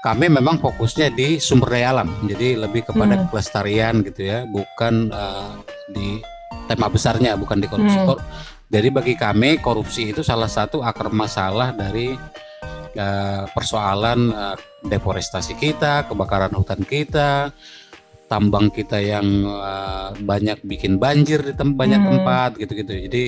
kami 0.00 0.28
memang 0.28 0.56
fokusnya 0.56 1.12
di 1.12 1.36
sumber 1.36 1.76
daya 1.76 1.92
alam 1.92 2.08
jadi 2.24 2.56
lebih 2.56 2.88
kepada 2.88 3.16
Hmm. 3.16 3.28
kelestarian 3.28 4.00
gitu 4.00 4.24
ya 4.24 4.48
bukan 4.48 5.12
uh, 5.12 5.60
di 5.92 6.20
tema 6.64 6.88
besarnya 6.88 7.36
bukan 7.36 7.60
di 7.60 7.68
korupsi 7.68 7.96
Hmm. 7.96 8.08
Kor- 8.08 8.24
jadi 8.72 8.88
bagi 8.88 9.14
kami 9.14 9.60
korupsi 9.60 10.10
itu 10.10 10.24
salah 10.24 10.48
satu 10.48 10.80
akar 10.80 11.12
masalah 11.12 11.76
dari 11.76 12.16
uh, 12.96 13.44
persoalan 13.52 14.32
uh, 14.32 14.56
deforestasi 14.82 15.54
kita, 15.56 16.08
kebakaran 16.08 16.52
hutan 16.52 16.80
kita, 16.82 17.52
tambang 18.34 18.66
kita 18.66 18.98
yang 18.98 19.46
uh, 19.46 20.10
banyak 20.18 20.58
bikin 20.66 20.98
banjir 20.98 21.38
di 21.38 21.54
tem- 21.54 21.78
banyak 21.78 22.02
Hmm. 22.02 22.10
tempat 22.10 22.50
gitu-gitu. 22.58 22.90
Jadi 23.06 23.22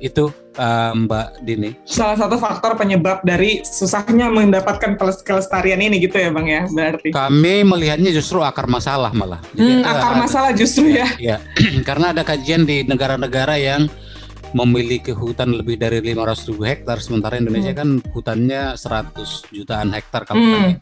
itu 0.00 0.30
uh, 0.56 0.92
Mbak 0.96 1.44
Dini. 1.44 1.76
Salah 1.84 2.16
satu 2.16 2.38
faktor 2.38 2.72
penyebab 2.72 3.20
dari 3.20 3.60
susahnya 3.60 4.30
mendapatkan 4.30 4.96
keles- 4.96 5.20
kelestarian 5.20 5.76
ini 5.76 5.98
gitu 5.98 6.16
ya 6.16 6.30
Bang 6.30 6.46
ya 6.46 6.64
berarti. 6.64 7.10
Kami 7.10 7.66
melihatnya 7.66 8.08
justru 8.08 8.38
akar 8.40 8.64
masalah 8.64 9.10
malah. 9.10 9.42
Hmm, 9.52 9.82
ada- 9.82 9.98
akar 9.98 10.14
masalah 10.16 10.50
justru 10.54 10.94
ya. 10.94 11.10
Ya, 11.18 11.36
karena 11.88 12.14
ada 12.14 12.22
kajian 12.22 12.64
di 12.64 12.86
negara-negara 12.86 13.58
yang 13.58 13.90
memiliki 14.50 15.14
hutan 15.14 15.54
lebih 15.54 15.78
dari 15.78 16.02
500 16.02 16.48
ribu 16.50 16.62
hektar, 16.66 16.98
sementara 16.98 17.38
Indonesia 17.38 17.70
kan 17.70 18.02
hutannya 18.10 18.74
100 18.74 19.46
jutaan 19.50 19.94
hektar 19.94 20.26
kalau 20.26 20.42
Hmm. 20.42 20.54
kami. 20.54 20.72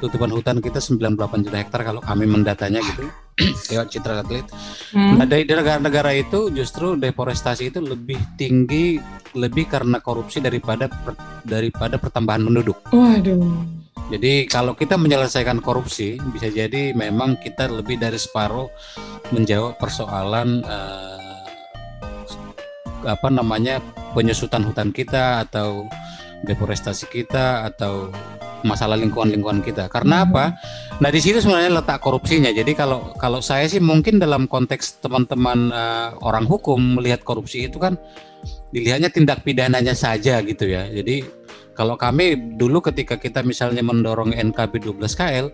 Tutupan 0.00 0.32
hutan 0.32 0.56
kita 0.60 0.80
98 0.80 1.44
juta 1.44 1.56
hektar 1.60 1.84
kalau 1.84 2.00
kami 2.00 2.24
mendatanya 2.24 2.80
gitu. 2.80 3.04
Lewat 3.72 3.88
citra 3.92 4.20
satelit. 4.20 4.46
Hmm. 4.92 5.16
Nah, 5.16 5.26
dari 5.28 5.44
negara-negara 5.44 6.12
itu 6.12 6.48
justru 6.50 6.96
deforestasi 6.96 7.72
itu 7.72 7.80
lebih 7.80 8.16
tinggi 8.36 8.96
lebih 9.36 9.68
karena 9.68 10.00
korupsi 10.00 10.42
daripada 10.42 10.88
per- 10.90 11.16
daripada 11.44 11.96
pertambahan 11.96 12.42
penduduk. 12.42 12.76
Waduh. 12.90 13.62
Jadi 14.10 14.50
kalau 14.50 14.74
kita 14.74 14.98
menyelesaikan 14.98 15.62
korupsi 15.62 16.18
bisa 16.34 16.50
jadi 16.50 16.90
memang 16.98 17.38
kita 17.38 17.70
lebih 17.70 17.94
dari 17.94 18.18
separuh 18.18 18.66
menjawab 19.30 19.78
persoalan 19.78 20.66
eh, 20.66 21.19
apa 23.04 23.28
namanya 23.32 23.80
penyusutan 24.12 24.64
hutan 24.66 24.90
kita 24.90 25.46
atau 25.48 25.86
deforestasi 26.44 27.08
kita 27.12 27.68
atau 27.68 28.08
masalah 28.64 28.96
lingkungan-lingkungan 29.00 29.64
kita. 29.64 29.88
Karena 29.88 30.24
Mhm. 30.24 30.24
apa? 30.30 30.44
Nah 31.00 31.08
di 31.08 31.20
situ 31.20 31.40
sebenarnya 31.40 31.80
letak 31.80 32.00
korupsinya. 32.00 32.52
Jadi 32.52 32.72
kalau 32.76 33.12
kalau 33.16 33.40
saya 33.40 33.64
sih 33.68 33.80
mungkin 33.80 34.20
dalam 34.20 34.44
konteks 34.48 35.00
teman-teman 35.00 35.72
eh, 35.72 36.08
orang 36.24 36.44
hukum 36.44 37.00
melihat 37.00 37.24
korupsi 37.24 37.68
itu 37.68 37.80
kan 37.80 37.96
dilihatnya 38.72 39.08
tindak 39.12 39.44
pidananya 39.44 39.96
saja 39.96 40.40
gitu 40.44 40.68
ya. 40.68 40.88
Jadi 40.88 41.24
kalau 41.76 41.96
kami 41.96 42.56
dulu 42.60 42.84
ketika 42.84 43.16
kita 43.16 43.40
misalnya 43.40 43.80
mendorong 43.80 44.36
NKB 44.36 44.84
12 44.84 45.16
KL, 45.16 45.48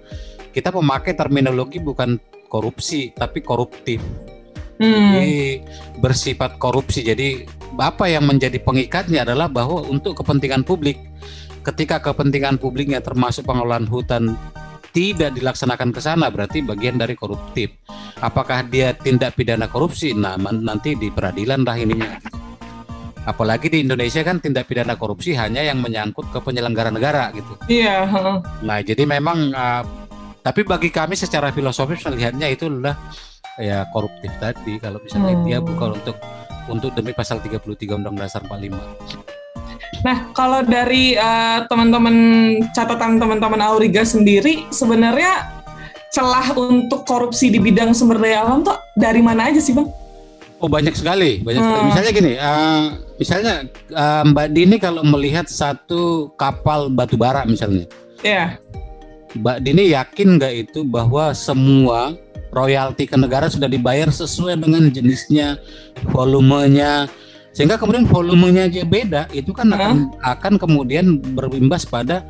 kita 0.50 0.74
memakai 0.74 1.14
terminologi 1.14 1.78
bukan 1.78 2.18
korupsi 2.50 3.14
tapi 3.14 3.42
koruptif. 3.42 4.02
Hmm. 4.76 5.16
Jadi 5.16 5.64
bersifat 6.00 6.60
korupsi. 6.60 7.00
Jadi 7.04 7.48
apa 7.76 8.08
yang 8.08 8.24
menjadi 8.28 8.60
pengikatnya 8.60 9.24
adalah 9.24 9.48
bahwa 9.48 9.84
untuk 9.88 10.20
kepentingan 10.20 10.64
publik, 10.64 11.00
ketika 11.64 12.00
kepentingan 12.00 12.60
publiknya 12.60 13.00
termasuk 13.00 13.48
pengelolaan 13.48 13.88
hutan 13.88 14.36
tidak 14.96 15.36
dilaksanakan 15.36 15.92
ke 15.92 16.00
sana 16.00 16.32
berarti 16.32 16.64
bagian 16.64 16.96
dari 16.96 17.12
koruptif. 17.12 17.68
Apakah 18.24 18.64
dia 18.64 18.96
tindak 18.96 19.36
pidana 19.36 19.68
korupsi? 19.68 20.16
Nah, 20.16 20.40
nanti 20.40 20.96
di 20.96 21.12
peradilan 21.12 21.68
lah 21.68 21.76
ininya. 21.76 22.16
Apalagi 23.28 23.68
di 23.68 23.84
Indonesia 23.84 24.24
kan 24.24 24.40
tindak 24.40 24.70
pidana 24.70 24.96
korupsi 24.96 25.36
hanya 25.36 25.60
yang 25.60 25.84
menyangkut 25.84 26.32
ke 26.32 26.38
penyelenggara 26.40 26.88
negara 26.88 27.28
gitu. 27.36 27.52
Iya. 27.68 28.08
heeh. 28.08 28.36
Nah, 28.64 28.78
jadi 28.80 29.04
memang 29.04 29.52
uh, 29.52 29.82
tapi 30.40 30.62
bagi 30.62 30.94
kami 30.94 31.18
secara 31.18 31.50
filosofis 31.50 32.06
melihatnya 32.06 32.46
itu 32.48 32.70
adalah 32.70 32.94
ya 33.56 33.88
koruptif 33.90 34.30
tadi 34.36 34.76
kalau 34.76 35.00
misalnya 35.00 35.34
Hmm. 35.36 35.44
dia 35.44 35.58
bukan 35.60 35.96
untuk 35.96 36.16
untuk 36.66 36.90
demi 36.92 37.12
pasal 37.12 37.38
33 37.38 37.94
Undang 37.94 38.18
Dasar 38.18 38.42
45. 38.42 38.76
Nah, 40.02 40.28
kalau 40.34 40.60
dari 40.62 41.14
eh, 41.14 41.58
teman-teman 41.66 42.14
catatan 42.74 43.16
teman-teman 43.16 43.60
Auriga 43.62 44.02
sendiri, 44.02 44.66
sebenarnya 44.68 45.46
celah 46.10 46.52
untuk 46.54 47.02
korupsi 47.04 47.50
di 47.50 47.58
bidang 47.58 47.92
sumber 47.92 48.18
daya 48.18 48.42
alam 48.42 48.62
tuh 48.62 48.76
dari 48.94 49.20
mana 49.20 49.50
aja 49.50 49.60
sih, 49.60 49.74
Bang? 49.74 49.88
Oh, 50.56 50.72
banyak 50.72 50.96
sekali, 50.96 51.44
banyak 51.44 51.60
sekali. 51.60 51.80
Hmm. 51.80 51.88
Misalnya 51.92 52.12
gini, 52.16 52.32
uh, 52.40 52.82
misalnya 53.20 53.54
uh, 53.92 54.22
Mbak 54.24 54.48
Dini 54.56 54.76
kalau 54.80 55.04
melihat 55.04 55.46
satu 55.46 56.32
kapal 56.34 56.88
batu 56.88 57.20
bara 57.20 57.44
misalnya, 57.44 57.84
Ya. 58.24 58.56
Mbak 59.36 59.58
Dini 59.60 59.92
yakin 59.92 60.40
nggak 60.40 60.54
itu 60.56 60.80
bahwa 60.80 61.28
semua 61.36 62.16
royalti 62.56 63.04
ke 63.04 63.20
negara 63.20 63.52
sudah 63.52 63.68
dibayar 63.68 64.08
sesuai 64.08 64.56
dengan 64.56 64.88
jenisnya, 64.88 65.60
volumenya, 66.08 67.04
sehingga 67.52 67.76
kemudian 67.76 68.08
volumenya 68.08 68.64
aja 68.64 68.88
beda, 68.88 69.22
itu 69.36 69.52
kan 69.52 69.68
akan, 69.76 70.16
akan 70.24 70.54
kemudian 70.56 71.20
berimbas 71.36 71.84
pada 71.84 72.24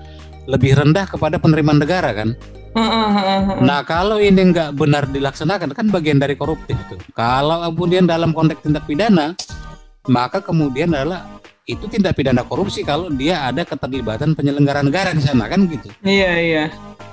lebih 0.50 0.74
rendah 0.74 1.06
kepada 1.06 1.38
penerimaan 1.38 1.78
negara 1.78 2.10
kan. 2.10 2.34
Nah 3.64 3.80
kalau 3.88 4.20
ini 4.20 4.52
nggak 4.52 4.76
benar 4.76 5.08
dilaksanakan 5.08 5.72
kan 5.72 5.86
bagian 5.88 6.20
dari 6.20 6.36
koruptif 6.36 6.76
tuh. 6.92 7.00
Kalau 7.16 7.64
kemudian 7.72 8.04
dalam 8.04 8.36
konteks 8.36 8.62
tindak 8.62 8.84
pidana, 8.84 9.32
maka 10.06 10.44
kemudian 10.44 10.92
adalah 10.92 11.24
itu 11.66 11.88
tindak 11.90 12.14
pidana 12.14 12.46
korupsi 12.46 12.86
kalau 12.86 13.10
dia 13.10 13.48
ada 13.48 13.66
keterlibatan 13.66 14.38
penyelenggara 14.38 14.84
negara 14.86 15.10
di 15.10 15.24
sana 15.24 15.50
kan 15.50 15.66
gitu. 15.66 15.90
Iya 16.06 16.32
iya. 16.38 16.64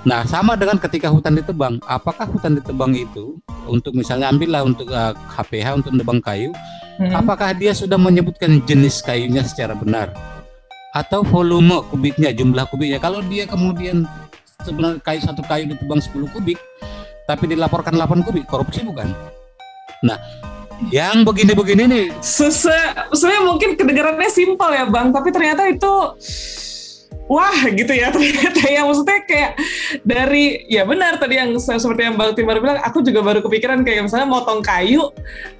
Nah 0.04 0.20
sama 0.28 0.52
dengan 0.52 0.76
ketika 0.76 1.08
hutan 1.08 1.40
ditebang, 1.40 1.80
apakah 1.88 2.28
hutan 2.28 2.60
ditebang 2.60 2.92
itu 2.92 3.40
untuk 3.64 3.96
misalnya 3.96 4.28
ambillah 4.28 4.60
untuk 4.60 4.92
uh, 4.92 5.10
eh, 5.10 5.12
HPH 5.32 5.80
untuk 5.80 5.92
nebang 5.96 6.20
kayu, 6.20 6.52
hmm. 7.00 7.16
apakah 7.16 7.56
dia 7.56 7.72
sudah 7.72 7.96
menyebutkan 7.96 8.60
jenis 8.68 9.00
kayunya 9.00 9.40
secara 9.40 9.72
benar 9.72 10.12
atau 10.92 11.24
volume 11.24 11.80
kubiknya, 11.88 12.36
jumlah 12.36 12.68
kubiknya? 12.68 13.00
Kalau 13.00 13.24
dia 13.24 13.48
kemudian 13.48 14.04
sebenarnya 14.60 15.00
kayu 15.00 15.20
satu 15.24 15.40
kayu 15.48 15.72
ditebang 15.72 16.04
10 16.04 16.36
kubik, 16.36 16.60
tapi 17.24 17.48
dilaporkan 17.48 17.96
8 17.96 18.28
kubik, 18.28 18.44
korupsi 18.44 18.84
bukan? 18.84 19.08
Nah 20.04 20.20
yang 20.92 21.24
begini-begini 21.24 21.84
nih 21.86 22.06
sebenarnya 22.20 23.40
mungkin 23.46 23.78
kedengarannya 23.78 24.26
simpel 24.26 24.74
ya 24.74 24.84
bang 24.90 25.14
tapi 25.14 25.30
ternyata 25.30 25.70
itu 25.70 25.94
wah 27.28 27.68
gitu 27.72 27.92
ya 27.92 28.10
ternyata 28.14 28.60
ya 28.68 28.84
maksudnya 28.84 29.20
kayak 29.24 29.52
dari 30.04 30.64
ya 30.68 30.84
benar 30.84 31.16
tadi 31.16 31.40
yang 31.40 31.56
seperti 31.56 32.12
yang 32.12 32.16
Bang 32.16 32.36
Timar 32.36 32.60
bilang 32.60 32.80
aku 32.80 33.00
juga 33.00 33.20
baru 33.24 33.40
kepikiran 33.40 33.80
kayak 33.82 34.08
misalnya 34.08 34.28
motong 34.28 34.60
kayu 34.60 35.08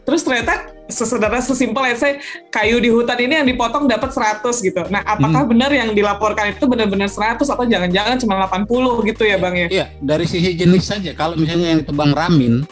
terus 0.04 0.20
ternyata 0.24 0.74
sesederhana 0.84 1.40
sesimpel 1.40 1.80
ya 1.88 1.96
saya 1.96 2.14
kayu 2.52 2.76
di 2.76 2.92
hutan 2.92 3.16
ini 3.16 3.40
yang 3.40 3.48
dipotong 3.48 3.88
dapat 3.88 4.12
100 4.12 4.44
gitu. 4.60 4.84
Nah, 4.92 5.00
apakah 5.00 5.48
hmm. 5.48 5.50
benar 5.56 5.70
yang 5.72 5.96
dilaporkan 5.96 6.52
itu 6.52 6.68
benar-benar 6.68 7.08
100 7.08 7.40
atau 7.40 7.64
jangan-jangan 7.64 8.20
cuma 8.20 8.44
80 8.44 9.08
gitu 9.08 9.22
ya, 9.24 9.40
Bang 9.40 9.56
ya? 9.56 9.68
Iya, 9.72 9.86
dari 10.04 10.28
sisi 10.28 10.52
jenis 10.52 10.84
saja. 10.84 11.16
Kalau 11.16 11.40
misalnya 11.40 11.72
yang 11.72 11.80
ditebang 11.80 12.12
ramin 12.12 12.68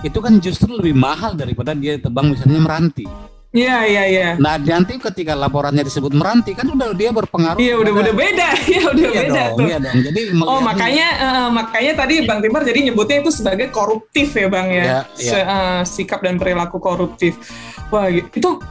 itu 0.00 0.18
kan 0.22 0.38
justru 0.40 0.70
lebih 0.72 0.96
mahal 0.96 1.36
daripada 1.36 1.74
dia 1.74 1.98
tebang 1.98 2.32
misalnya 2.32 2.62
meranti. 2.62 3.04
Iya 3.50 3.82
iya 3.82 4.02
iya. 4.06 4.28
Nah 4.38 4.62
nanti 4.62 4.94
ketika 4.94 5.34
laporannya 5.34 5.82
disebut 5.82 6.14
meranti 6.14 6.54
kan 6.54 6.70
udah 6.70 6.94
dia 6.94 7.10
berpengaruh. 7.10 7.58
Iya 7.58 7.82
udah 7.82 7.92
udah 7.98 8.14
beda, 8.14 8.48
iya 8.70 8.82
udah 8.86 9.06
iya 9.10 9.20
beda 9.26 9.42
dong, 9.42 9.58
tuh. 9.58 9.66
Iya 9.66 9.78
dong. 9.82 9.96
Jadi 10.06 10.20
oh 10.38 10.60
makanya 10.62 11.08
uh, 11.18 11.48
makanya 11.50 11.92
tadi 11.98 12.14
Bang 12.30 12.38
Timar 12.38 12.62
jadi 12.62 12.78
nyebutnya 12.86 13.26
itu 13.26 13.30
sebagai 13.34 13.66
koruptif 13.74 14.38
ya 14.38 14.46
Bang 14.46 14.70
ya, 14.70 15.02
ya, 15.18 15.34
ya. 15.34 15.42
uh, 15.42 15.80
sikap 15.82 16.22
dan 16.22 16.38
perilaku 16.38 16.78
koruptif. 16.78 17.42
Wah 17.90 18.06
itu 18.06 18.62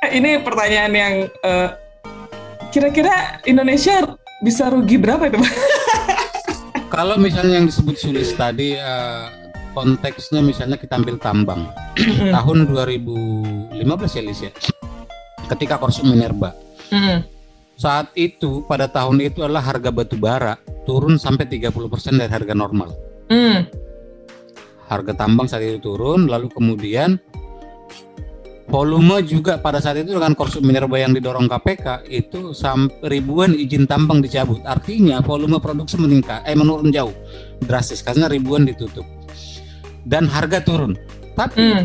eh, 0.00 0.10
ini 0.16 0.40
pertanyaan 0.40 0.92
yang 0.96 1.14
uh, 1.44 1.76
kira-kira 2.72 3.44
Indonesia 3.44 4.16
bisa 4.40 4.72
rugi 4.72 4.96
berapa 4.96 5.28
itu 5.28 5.36
Bang? 5.44 5.56
Kalau 6.96 7.20
misalnya 7.20 7.60
yang 7.60 7.68
disebut 7.68 8.00
sulis 8.00 8.32
tadi 8.32 8.80
uh, 8.80 9.45
konteksnya 9.76 10.40
misalnya 10.40 10.80
kita 10.80 10.96
ambil 10.96 11.20
tambang. 11.20 11.68
Tahun 12.32 12.58
2015 12.72 13.76
ya 14.16 14.22
Lis 14.24 14.40
ya? 14.48 14.52
Ketika 15.52 15.76
korupsi 15.76 16.00
Minerba 16.08 16.56
saat 17.76 18.08
itu 18.16 18.64
pada 18.64 18.88
tahun 18.88 19.20
itu 19.20 19.44
adalah 19.44 19.60
harga 19.60 19.92
batu 19.92 20.16
bara 20.16 20.56
turun 20.88 21.20
sampai 21.20 21.44
30% 21.44 22.16
dari 22.16 22.32
harga 22.32 22.56
normal. 22.56 22.90
Mm. 23.26 23.66
harga 24.86 25.18
tambang 25.18 25.50
saat 25.50 25.66
itu 25.66 25.82
turun 25.82 26.30
lalu 26.30 26.46
kemudian 26.46 27.18
volume 28.70 29.18
juga 29.26 29.58
pada 29.58 29.82
saat 29.82 29.98
itu 29.98 30.14
dengan 30.14 30.30
korupsi 30.38 30.62
minerba 30.62 30.94
yang 30.94 31.10
didorong 31.10 31.50
KPK 31.50 32.06
itu 32.06 32.54
sampai 32.54 33.18
ribuan 33.18 33.50
izin 33.50 33.90
tambang 33.90 34.22
dicabut. 34.22 34.62
Artinya 34.62 35.18
volume 35.26 35.58
produksi 35.58 35.98
meningkat 35.98 36.46
eh 36.46 36.54
menurun 36.54 36.94
jauh 36.94 37.10
drastis 37.66 37.98
karena 37.98 38.30
ribuan 38.30 38.62
ditutup 38.62 39.02
dan 40.06 40.30
harga 40.30 40.62
turun. 40.62 40.94
Tapi 41.34 41.58
mm. 41.58 41.84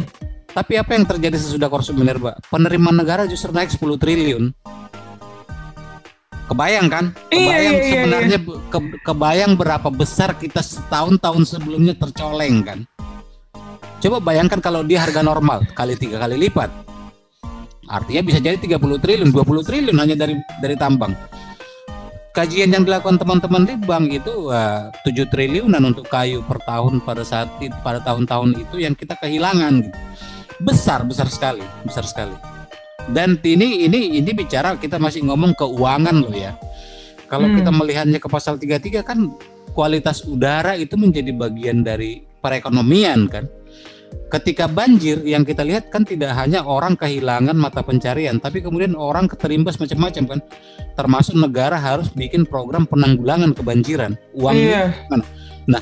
tapi 0.54 0.78
apa 0.78 0.94
yang 0.94 1.10
terjadi 1.10 1.42
sesudah 1.42 1.68
korupsi 1.68 1.92
Minerba? 1.98 2.38
Penerimaan 2.54 3.02
negara 3.02 3.26
justru 3.26 3.50
naik 3.50 3.74
10 3.74 3.82
triliun. 3.98 4.54
Kebayang 6.46 6.88
kan? 6.92 7.06
Iya, 7.32 7.40
kebayang 7.48 7.74
iya, 7.74 7.82
iya, 7.82 7.90
sebenarnya 7.90 8.38
iya. 8.44 8.60
Ke, 8.70 8.80
kebayang 9.08 9.52
berapa 9.58 9.90
besar 9.90 10.36
kita 10.38 10.62
setahun-tahun 10.62 11.44
sebelumnya 11.50 11.98
tercoleng 11.98 12.62
kan? 12.62 12.80
Coba 14.04 14.18
bayangkan 14.22 14.60
kalau 14.62 14.86
dia 14.86 15.02
harga 15.02 15.26
normal 15.26 15.66
kali 15.74 15.98
tiga 15.98 16.22
kali 16.22 16.38
lipat. 16.38 16.70
Artinya 17.92 18.22
bisa 18.24 18.40
jadi 18.40 18.56
30 18.56 19.04
triliun, 19.04 19.30
20 19.36 19.68
triliun 19.68 19.98
hanya 20.00 20.16
dari 20.16 20.36
dari 20.64 20.76
tambang 20.80 21.12
kajian 22.32 22.72
yang 22.72 22.84
dilakukan 22.88 23.20
teman-teman 23.20 23.68
di 23.68 23.76
bank 23.76 24.12
itu 24.12 24.52
uh, 24.52 24.88
7 25.04 25.28
triliunan 25.28 25.84
untuk 25.84 26.08
kayu 26.08 26.40
per 26.48 26.64
tahun 26.64 27.04
pada 27.04 27.24
saat 27.28 27.52
itu, 27.60 27.76
pada 27.84 28.00
tahun-tahun 28.00 28.56
itu 28.56 28.76
yang 28.80 28.96
kita 28.96 29.20
kehilangan 29.20 29.92
gitu. 29.92 30.00
Besar, 30.62 31.04
besar 31.04 31.28
sekali, 31.28 31.64
besar 31.84 32.06
sekali. 32.08 32.36
Dan 33.10 33.36
ini 33.42 33.90
ini 33.90 34.22
ini 34.22 34.32
bicara 34.32 34.78
kita 34.78 35.02
masih 35.02 35.26
ngomong 35.26 35.58
keuangan 35.58 36.22
loh 36.22 36.32
ya. 36.32 36.54
Kalau 37.28 37.48
hmm. 37.50 37.58
kita 37.64 37.72
melihatnya 37.74 38.20
ke 38.22 38.28
pasal 38.30 38.60
33 38.60 39.02
kan 39.02 39.20
kualitas 39.72 40.24
udara 40.28 40.76
itu 40.76 41.00
menjadi 41.00 41.32
bagian 41.32 41.82
dari 41.82 42.22
perekonomian 42.44 43.32
kan 43.32 43.48
ketika 44.32 44.66
banjir 44.66 45.20
yang 45.28 45.44
kita 45.44 45.62
lihat 45.62 45.92
kan 45.92 46.08
tidak 46.08 46.32
hanya 46.40 46.64
orang 46.64 46.96
kehilangan 46.96 47.54
mata 47.54 47.84
pencarian, 47.84 48.40
tapi 48.40 48.64
kemudian 48.64 48.96
orang 48.96 49.28
keterimbas 49.28 49.78
macam-macam 49.78 50.38
kan. 50.38 50.40
Termasuk 50.96 51.36
negara 51.36 51.76
harus 51.76 52.08
bikin 52.12 52.48
program 52.48 52.88
penanggulangan 52.88 53.52
kebanjiran. 53.52 54.16
Uangnya 54.32 54.92
iya. 54.92 55.08
mana? 55.12 55.26
Nah, 55.68 55.82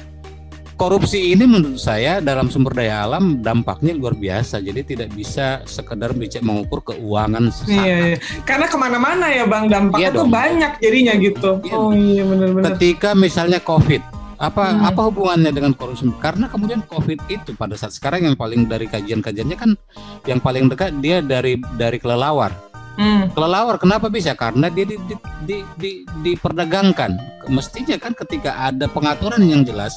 korupsi 0.78 1.34
ini 1.34 1.46
menurut 1.46 1.78
saya 1.78 2.22
dalam 2.22 2.50
sumber 2.50 2.74
daya 2.74 3.06
alam 3.06 3.42
dampaknya 3.46 3.94
luar 3.94 4.18
biasa. 4.18 4.62
Jadi 4.62 4.98
tidak 4.98 5.13
bisa 5.13 5.62
sekedar 5.70 6.13
bicara 6.18 6.46
mengukur 6.46 6.82
keuangan 6.82 7.54
sesaat. 7.54 7.86
Iya, 7.86 7.96
iya. 8.13 8.18
Karena 8.46 8.65
ke 8.65 8.78
mana-mana 8.78 9.26
ya 9.30 9.46
bang 9.46 9.65
dampaknya 9.70 10.10
iya 10.10 10.18
tuh 10.18 10.26
banyak 10.26 10.72
jadinya 10.82 11.13
gitu. 11.22 11.52
Iya. 11.62 11.76
Oh 11.78 11.92
iya 11.94 12.24
benar-benar. 12.26 12.65
Ketika 12.74 13.10
misalnya 13.13 13.60
COVID 13.62 14.18
apa 14.39 14.71
hmm. 14.71 14.88
apa 14.88 15.02
hubungannya 15.12 15.52
dengan 15.52 15.75
korupsi? 15.75 16.08
Karena 16.23 16.47
kemudian 16.47 16.80
COVID 16.88 17.28
itu 17.28 17.52
pada 17.60 17.75
saat 17.75 17.91
sekarang 17.91 18.23
yang 18.23 18.36
paling 18.39 18.71
dari 18.71 18.88
kajian-kajiannya 18.88 19.58
kan 19.60 19.75
yang 20.23 20.39
paling 20.39 20.71
dekat 20.71 20.95
dia 21.04 21.19
dari 21.19 21.60
dari 21.75 21.99
kelelawar. 21.99 22.56
Hmm. 22.95 23.28
Kelelawar 23.36 23.75
kenapa 23.80 24.08
bisa? 24.12 24.36
Karena 24.36 24.67
dia 24.71 24.84
di, 24.84 24.95
di, 25.08 25.15
di, 25.47 25.58
di, 25.80 25.91
diperdagangkan. 26.23 27.43
Mestinya 27.52 27.95
kan 27.95 28.12
ketika 28.12 28.67
ada 28.67 28.91
pengaturan 28.91 29.39
yang 29.43 29.63
jelas, 29.63 29.95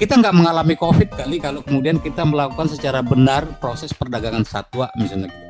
kita 0.00 0.16
nggak 0.16 0.36
mengalami 0.36 0.76
COVID 0.76 1.08
kali 1.16 1.36
kalau 1.40 1.60
kemudian 1.60 2.00
kita 2.00 2.24
melakukan 2.24 2.68
secara 2.68 3.04
benar 3.04 3.44
proses 3.60 3.92
perdagangan 3.92 4.44
satwa 4.44 4.88
misalnya 4.96 5.28
gitu. 5.28 5.48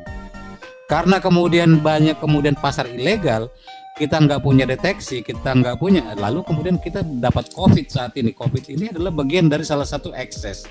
Karena 0.90 1.22
kemudian 1.22 1.78
banyak 1.78 2.18
kemudian 2.18 2.58
pasar 2.58 2.90
ilegal, 2.90 3.46
kita 4.00 4.16
nggak 4.16 4.40
punya 4.40 4.64
deteksi, 4.64 5.20
kita 5.20 5.52
nggak 5.52 5.76
punya, 5.76 6.16
lalu 6.16 6.40
kemudian 6.40 6.80
kita 6.80 7.04
dapat 7.20 7.52
COVID 7.52 7.84
saat 7.92 8.16
ini. 8.16 8.32
COVID 8.32 8.64
ini 8.72 8.88
adalah 8.88 9.12
bagian 9.12 9.52
dari 9.52 9.60
salah 9.60 9.84
satu 9.84 10.16
ekses. 10.16 10.64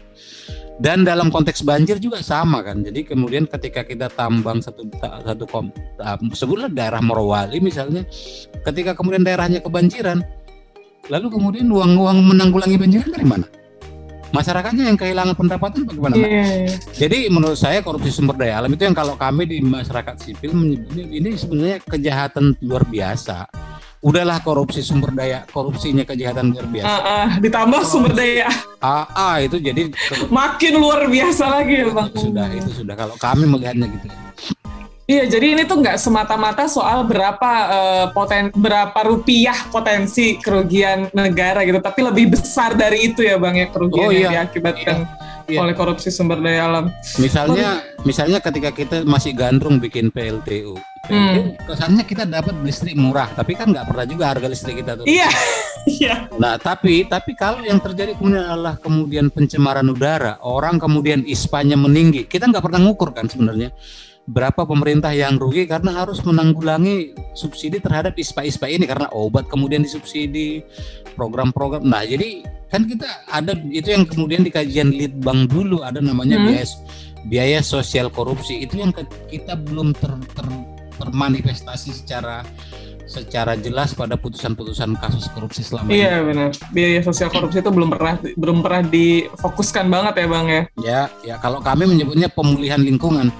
Dan 0.81 1.05
dalam 1.05 1.29
konteks 1.29 1.61
banjir 1.61 2.01
juga 2.01 2.23
sama 2.25 2.65
kan. 2.65 2.81
Jadi 2.81 3.05
kemudian 3.05 3.45
ketika 3.45 3.85
kita 3.85 4.09
tambang 4.09 4.63
satu 4.63 4.87
satu 4.97 5.45
kom, 5.45 5.69
sebutlah 6.33 6.71
daerah 6.73 7.03
Morowali 7.05 7.61
misalnya, 7.61 8.01
ketika 8.65 8.97
kemudian 8.97 9.21
daerahnya 9.21 9.61
kebanjiran, 9.61 10.25
lalu 11.13 11.27
kemudian 11.29 11.69
uang-uang 11.69 12.25
menanggulangi 12.25 12.81
banjiran 12.81 13.11
dari 13.13 13.27
mana? 13.29 13.45
Masyarakatnya 14.29 14.93
yang 14.93 14.97
kehilangan 14.97 15.35
pendapatan 15.35 15.85
bagaimana? 15.85 16.13
Yeah. 16.17 16.69
Jadi 16.93 17.29
menurut 17.29 17.57
saya 17.57 17.81
korupsi 17.81 18.13
sumber 18.13 18.37
daya 18.37 18.61
alam 18.61 18.71
itu 18.73 18.85
yang 18.85 18.97
kalau 18.97 19.17
kami 19.17 19.45
di 19.49 19.57
masyarakat 19.61 20.15
sipil 20.21 20.53
menyebutnya 20.53 21.05
ini 21.09 21.29
sebenarnya 21.35 21.77
kejahatan 21.83 22.57
luar 22.61 22.85
biasa. 22.85 23.49
Udahlah 23.99 24.39
korupsi 24.39 24.79
sumber 24.79 25.11
daya, 25.11 25.43
korupsinya 25.51 26.07
kejahatan 26.07 26.55
luar 26.55 26.67
biasa. 26.71 26.87
Uh, 26.87 27.03
uh, 27.03 27.27
ditambah 27.43 27.81
sumber 27.83 28.15
daya. 28.15 28.47
Ah, 28.79 29.03
uh, 29.03 29.07
uh, 29.11 29.35
itu 29.43 29.59
jadi 29.59 29.91
makin 30.31 30.73
luar 30.79 31.11
biasa 31.11 31.43
lagi 31.51 31.83
ya 31.83 31.91
bang. 31.91 32.09
Sudah 32.15 32.47
itu 32.55 32.71
sudah 32.71 32.95
kalau 32.95 33.19
kami 33.19 33.43
melihatnya 33.43 33.91
gitu. 33.91 34.07
Iya, 35.09 35.25
jadi 35.25 35.57
ini 35.57 35.63
tuh 35.65 35.81
nggak 35.81 35.97
semata-mata 35.97 36.69
soal 36.69 37.01
berapa 37.01 37.51
uh, 37.65 38.05
poten 38.13 38.53
berapa 38.53 38.93
rupiah 39.09 39.57
potensi 39.73 40.37
kerugian 40.37 41.09
negara 41.17 41.65
gitu, 41.65 41.81
tapi 41.81 42.05
lebih 42.05 42.37
besar 42.37 42.77
dari 42.77 43.09
itu 43.09 43.25
ya 43.25 43.41
bang 43.41 43.57
ya 43.57 43.67
kerugian 43.73 44.05
oh, 44.05 44.13
yang 44.13 44.21
iya. 44.21 44.31
diakibatkan 44.45 45.09
iya. 45.09 45.49
Iya. 45.49 45.59
oleh 45.65 45.73
korupsi 45.73 46.13
sumber 46.13 46.37
daya 46.45 46.69
alam. 46.69 46.93
Misalnya, 47.17 47.81
oh, 47.81 48.05
misalnya 48.05 48.37
ketika 48.37 48.69
kita 48.69 49.01
masih 49.01 49.33
gandrung 49.33 49.81
bikin 49.81 50.13
PLTU, 50.13 50.77
hmm. 51.09 51.57
kesannya 51.65 52.05
kita 52.05 52.29
dapat 52.29 52.53
listrik 52.61 52.93
murah, 52.93 53.33
tapi 53.33 53.57
kan 53.57 53.73
nggak 53.73 53.89
pernah 53.89 54.05
juga 54.05 54.29
harga 54.29 54.45
listrik 54.45 54.85
kita 54.85 54.93
tuh. 54.93 55.09
Iya, 55.09 55.25
iya. 55.97 56.29
nah, 56.37 56.61
tapi 56.61 57.09
tapi 57.09 57.33
kalau 57.33 57.65
yang 57.65 57.81
terjadi 57.81 58.13
kemudian 58.13 58.45
adalah 58.45 58.77
kemudian 58.77 59.33
pencemaran 59.33 59.89
udara, 59.89 60.37
orang 60.45 60.77
kemudian 60.77 61.25
ispanya 61.25 61.73
meninggi, 61.73 62.29
kita 62.29 62.45
nggak 62.45 62.61
pernah 62.61 62.77
ngukur 62.85 63.09
kan 63.09 63.25
sebenarnya 63.25 63.73
berapa 64.29 64.61
pemerintah 64.61 65.09
yang 65.09 65.41
rugi 65.41 65.65
karena 65.65 66.05
harus 66.05 66.21
menanggulangi 66.21 67.17
subsidi 67.33 67.81
terhadap 67.81 68.13
ISPA-ISPA 68.13 68.69
ini 68.69 68.85
karena 68.85 69.09
obat 69.09 69.49
kemudian 69.49 69.81
disubsidi 69.81 70.61
program-program. 71.17 71.81
Nah, 71.81 72.05
jadi 72.05 72.45
kan 72.69 72.85
kita 72.85 73.09
ada 73.25 73.57
itu 73.73 73.89
yang 73.89 74.05
kemudian 74.05 74.45
di 74.45 74.53
kajian 74.53 74.93
Litbang 74.93 75.49
dulu 75.49 75.81
ada 75.81 75.97
namanya 75.97 76.37
hmm. 76.37 76.45
biaya 76.45 76.65
biaya 77.25 77.59
sosial 77.65 78.13
korupsi 78.13 78.61
itu 78.61 78.77
yang 78.77 78.93
kita 79.27 79.57
belum 79.57 79.97
ter, 79.97 80.13
ter, 80.37 80.47
termanifestasi 81.01 81.89
secara 81.89 82.45
secara 83.09 83.57
jelas 83.57 83.97
pada 83.97 84.13
putusan-putusan 84.13 84.93
kasus 85.01 85.25
korupsi 85.33 85.65
selama 85.65 85.89
iya, 85.89 85.97
ini. 85.97 86.05
Iya 86.05 86.17
benar. 86.21 86.49
Biaya 86.69 86.99
sosial 87.01 87.33
korupsi 87.33 87.65
itu 87.65 87.73
belum 87.73 87.89
pernah 87.89 88.21
belum 88.37 88.61
pernah 88.61 88.85
difokuskan 88.85 89.89
banget 89.89 90.13
ya 90.21 90.27
bang 90.29 90.45
ya. 90.45 90.61
Ya, 90.77 91.01
ya 91.25 91.35
kalau 91.41 91.57
kami 91.65 91.89
menyebutnya 91.89 92.29
pemulihan 92.29 92.77
lingkungan 92.77 93.33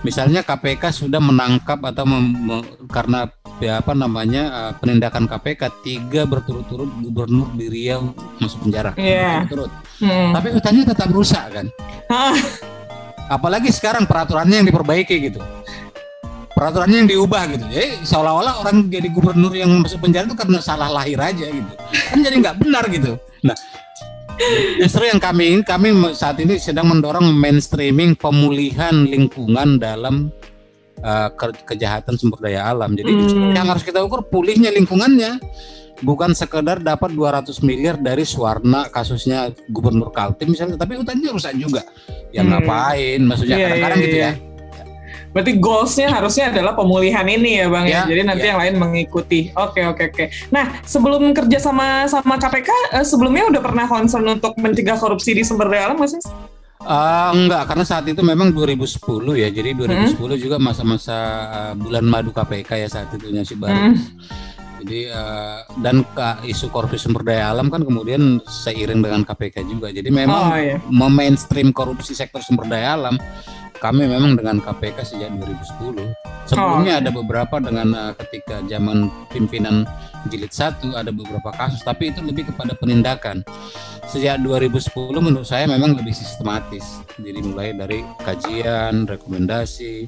misalnya 0.00 0.40
KPK 0.40 0.92
sudah 0.92 1.20
menangkap 1.20 1.76
atau 1.84 2.04
mem, 2.08 2.62
karena 2.88 3.28
ya 3.60 3.84
apa 3.84 3.92
namanya 3.92 4.42
uh, 4.48 4.72
penindakan 4.80 5.28
KPK 5.28 5.62
tiga 5.84 6.22
berturut-turut 6.24 6.88
gubernur 7.04 7.52
di 7.52 7.68
Riau 7.68 8.16
masuk 8.40 8.64
penjara. 8.64 8.96
Yeah. 8.96 9.44
berturut 9.44 9.72
hmm. 10.00 10.32
tapi 10.32 10.48
hutannya 10.56 10.84
tetap 10.88 11.08
rusak 11.12 11.44
kan? 11.52 11.66
Apalagi 13.30 13.70
sekarang 13.70 14.10
peraturannya 14.10 14.64
yang 14.64 14.66
diperbaiki 14.66 15.30
gitu. 15.30 15.38
Peraturannya 16.50 17.06
yang 17.06 17.08
diubah 17.08 17.46
gitu. 17.54 17.64
Jadi 17.70 18.02
seolah-olah 18.02 18.66
orang 18.66 18.90
jadi 18.90 19.06
gubernur 19.06 19.54
yang 19.54 19.70
masuk 19.78 20.02
penjara 20.02 20.26
itu 20.26 20.34
karena 20.34 20.58
salah 20.58 20.90
lahir 20.90 21.14
aja 21.22 21.46
gitu. 21.46 21.72
Kan 22.10 22.26
jadi 22.26 22.34
nggak 22.42 22.56
benar 22.58 22.90
gitu. 22.90 23.14
Nah 23.46 23.54
Justru 24.80 25.06
yang 25.06 25.20
kami 25.20 25.60
kami 25.62 25.92
saat 26.16 26.40
ini 26.40 26.56
sedang 26.56 26.88
mendorong 26.88 27.28
mainstreaming 27.36 28.16
pemulihan 28.16 29.04
lingkungan 29.04 29.76
dalam 29.76 30.32
uh, 31.04 31.28
ke 31.34 31.52
kejahatan 31.74 32.16
sumber 32.16 32.40
daya 32.48 32.68
alam. 32.68 32.96
Jadi 32.96 33.10
hmm. 33.12 33.52
yang 33.56 33.68
harus 33.68 33.84
kita 33.84 34.00
ukur 34.00 34.24
pulihnya 34.28 34.72
lingkungannya 34.72 35.40
bukan 36.00 36.32
sekedar 36.32 36.80
dapat 36.80 37.12
200 37.12 37.52
miliar 37.60 38.00
dari 38.00 38.24
Suwarna 38.24 38.88
kasusnya 38.88 39.52
Gubernur 39.68 40.12
Kaltim 40.12 40.56
misalnya, 40.56 40.80
tapi 40.80 40.96
hutannya 40.96 41.30
rusak 41.30 41.54
juga. 41.60 41.84
Yang 42.32 42.46
hmm. 42.46 42.54
ngapain? 42.56 43.20
Maksudnya 43.20 43.56
iya, 43.56 43.66
kadang-kadang 43.68 44.00
yeah, 44.00 44.08
yeah, 44.08 44.32
gitu 44.32 44.46
ya. 44.46 44.49
Berarti 45.30 45.52
goalsnya 45.62 46.10
harusnya 46.10 46.50
adalah 46.50 46.74
pemulihan 46.74 47.22
ini 47.30 47.62
ya 47.62 47.66
bang 47.70 47.86
ya. 47.86 47.92
ya? 47.92 48.02
Jadi 48.10 48.22
nanti 48.26 48.46
ya. 48.46 48.50
yang 48.54 48.58
lain 48.58 48.74
mengikuti. 48.82 49.40
Oke 49.54 49.86
oke 49.86 50.10
oke. 50.10 50.24
Nah 50.50 50.82
sebelum 50.82 51.22
kerja 51.30 51.58
sama 51.62 52.10
sama 52.10 52.34
KPK 52.34 52.70
eh, 52.98 53.06
sebelumnya 53.06 53.46
udah 53.46 53.62
pernah 53.62 53.86
concern 53.86 54.26
untuk 54.26 54.58
mencegah 54.58 54.98
korupsi 54.98 55.38
di 55.38 55.46
sumber 55.46 55.70
daya 55.70 55.90
alam 55.90 55.98
nggak 56.02 56.10
sih? 56.18 56.22
Uh, 56.80 57.28
enggak, 57.36 57.68
karena 57.68 57.84
saat 57.84 58.08
itu 58.08 58.24
memang 58.24 58.56
2010 58.56 59.04
ya. 59.36 59.52
Jadi 59.52 59.76
2010 59.76 60.16
hmm? 60.16 60.40
juga 60.40 60.56
masa-masa 60.56 61.16
uh, 61.52 61.74
bulan 61.76 62.04
madu 62.08 62.32
KPK 62.32 62.70
ya 62.80 62.88
saat 62.88 63.12
itu 63.12 63.28
si 63.44 63.52
baru. 63.52 63.92
Hmm. 63.92 63.94
Jadi 64.80 65.12
uh, 65.12 65.60
dan 65.84 66.00
ke 66.00 66.48
isu 66.48 66.72
korupsi 66.72 66.96
sumber 66.96 67.20
daya 67.20 67.52
alam 67.52 67.68
kan 67.68 67.84
kemudian 67.84 68.40
seiring 68.48 69.04
dengan 69.04 69.28
KPK 69.28 69.60
juga. 69.68 69.92
Jadi 69.92 70.08
memang 70.08 70.40
oh, 70.40 70.56
iya. 70.56 70.80
memainstream 70.88 71.68
korupsi 71.68 72.16
sektor 72.16 72.40
sumber 72.40 72.64
daya 72.64 72.96
alam 72.96 73.20
kami 73.80 74.04
memang 74.04 74.36
dengan 74.36 74.60
KPK 74.60 75.02
sejak 75.02 75.32
2010. 75.40 76.12
Sebelumnya 76.44 76.94
oh. 76.94 77.00
ada 77.00 77.10
beberapa 77.10 77.56
dengan 77.58 77.88
uh, 77.96 78.12
ketika 78.12 78.60
zaman 78.68 79.08
pimpinan 79.32 79.88
jilid 80.28 80.52
satu 80.52 80.92
ada 80.92 81.08
beberapa 81.08 81.48
kasus, 81.56 81.80
tapi 81.80 82.12
itu 82.12 82.20
lebih 82.20 82.52
kepada 82.52 82.76
penindakan. 82.76 83.40
Sejak 84.04 84.42
2010 84.44 84.92
menurut 85.16 85.48
saya 85.48 85.64
memang 85.64 85.96
lebih 85.96 86.12
sistematis. 86.12 87.00
Jadi 87.16 87.40
mulai 87.40 87.72
dari 87.72 88.04
kajian, 88.20 89.08
rekomendasi, 89.08 90.04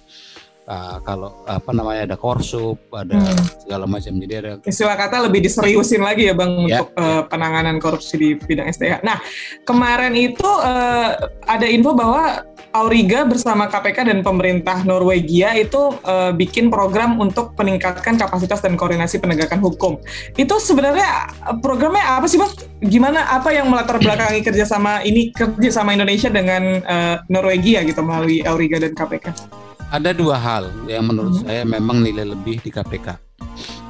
uh, 0.72 0.96
kalau 1.04 1.44
apa 1.44 1.70
namanya 1.76 2.08
ada 2.08 2.16
korsup, 2.16 2.80
ada 2.96 3.20
hmm. 3.20 3.68
segala 3.68 3.84
macam. 3.84 4.12
Jadi 4.16 4.34
ada 4.34 4.50
istilah 4.64 4.96
kata 4.96 5.28
lebih 5.28 5.44
diseriusin 5.44 6.00
lagi 6.00 6.32
ya 6.32 6.34
bang 6.34 6.52
ya, 6.66 6.80
untuk. 6.80 6.88
Uh, 6.96 7.22
penanganan 7.28 7.76
korupsi 7.76 8.16
di 8.16 8.28
bidang 8.36 8.72
SDH. 8.72 9.04
Nah 9.04 9.20
kemarin 9.68 10.16
itu 10.16 10.48
uh, 10.48 11.16
ada 11.44 11.66
info 11.68 11.92
bahwa 11.92 12.48
Auriga 12.72 13.28
bersama 13.28 13.68
KPK 13.68 14.08
dan 14.08 14.18
pemerintah 14.24 14.80
Norwegia 14.88 15.52
itu 15.60 15.92
uh, 16.08 16.32
bikin 16.32 16.72
program 16.72 17.20
untuk 17.20 17.52
meningkatkan 17.60 18.16
kapasitas 18.16 18.64
dan 18.64 18.80
koordinasi 18.80 19.20
penegakan 19.20 19.60
hukum. 19.60 20.00
Itu 20.40 20.56
sebenarnya 20.56 21.28
programnya 21.60 22.16
apa 22.16 22.24
sih 22.24 22.40
bang? 22.40 22.48
Gimana 22.80 23.28
apa 23.28 23.52
yang 23.52 23.68
melatar 23.68 24.00
belakangi 24.00 24.40
kerjasama 24.40 25.04
ini 25.04 25.36
kerjasama 25.36 25.92
Indonesia 25.92 26.32
dengan 26.32 26.80
uh, 26.80 27.16
Norwegia 27.28 27.84
gitu 27.84 28.00
melalui 28.00 28.40
Auriga 28.40 28.80
dan 28.80 28.96
KPK? 28.96 29.60
Ada 29.92 30.16
dua 30.16 30.40
hal 30.40 30.72
yang 30.88 31.04
menurut 31.04 31.36
hmm. 31.36 31.44
saya 31.44 31.62
memang 31.68 32.00
nilai 32.00 32.24
lebih 32.24 32.64
di 32.64 32.72
KPK. 32.72 33.12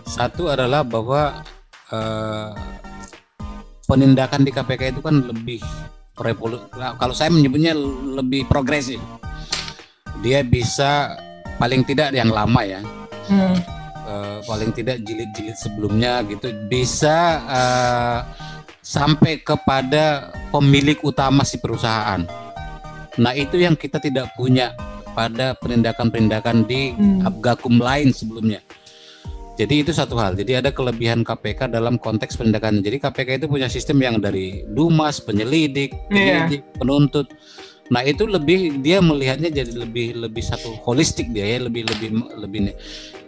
Satu 0.02 0.50
adalah 0.50 0.82
bahwa 0.82 1.46
uh, 1.94 2.50
penindakan 3.86 4.42
di 4.42 4.50
KPK 4.50 4.98
itu 4.98 5.00
kan 5.00 5.22
lebih 5.22 5.62
revolu 6.18 6.58
kalau 6.74 7.14
saya 7.14 7.30
menyebutnya 7.30 7.78
lebih 8.18 8.50
progresif. 8.50 8.98
Dia 10.26 10.42
bisa 10.42 11.14
paling 11.62 11.86
tidak 11.86 12.10
yang 12.18 12.34
lama 12.34 12.66
ya. 12.66 12.82
Hmm. 13.30 13.54
Uh, 14.02 14.38
paling 14.42 14.74
tidak 14.74 14.98
jilid-jilid 15.06 15.54
sebelumnya 15.54 16.26
gitu 16.26 16.50
bisa 16.66 17.38
uh, 17.46 18.18
sampai 18.82 19.38
kepada 19.38 20.34
pemilik 20.50 20.98
utama 21.06 21.46
si 21.46 21.62
perusahaan. 21.62 22.26
Nah, 23.22 23.32
itu 23.38 23.62
yang 23.62 23.78
kita 23.78 24.02
tidak 24.02 24.34
punya 24.34 24.74
pada 25.12 25.54
penindakan-penindakan 25.60 26.64
di 26.66 26.96
hmm. 26.96 27.28
Abgakum 27.28 27.78
lain 27.78 28.10
sebelumnya. 28.12 28.60
Jadi 29.60 29.84
itu 29.84 29.92
satu 29.92 30.16
hal. 30.16 30.32
Jadi 30.32 30.58
ada 30.58 30.72
kelebihan 30.72 31.20
KPK 31.20 31.68
dalam 31.68 32.00
konteks 32.00 32.40
penindakan. 32.40 32.80
Jadi 32.80 32.96
KPK 32.96 33.44
itu 33.44 33.46
punya 33.46 33.68
sistem 33.68 34.00
yang 34.00 34.16
dari 34.16 34.64
dumas, 34.64 35.20
penyelidik, 35.20 35.92
iya. 36.08 36.48
penyelidik, 36.48 36.62
yeah. 36.64 36.76
penuntut. 36.80 37.26
Nah 37.92 38.00
itu 38.00 38.24
lebih 38.24 38.80
dia 38.80 39.04
melihatnya 39.04 39.52
jadi 39.52 39.76
lebih 39.76 40.16
lebih 40.16 40.40
satu 40.40 40.72
holistik 40.88 41.28
dia 41.28 41.44
ya 41.44 41.68
lebih 41.68 41.84
lebih 41.84 42.08
lebih. 42.40 42.60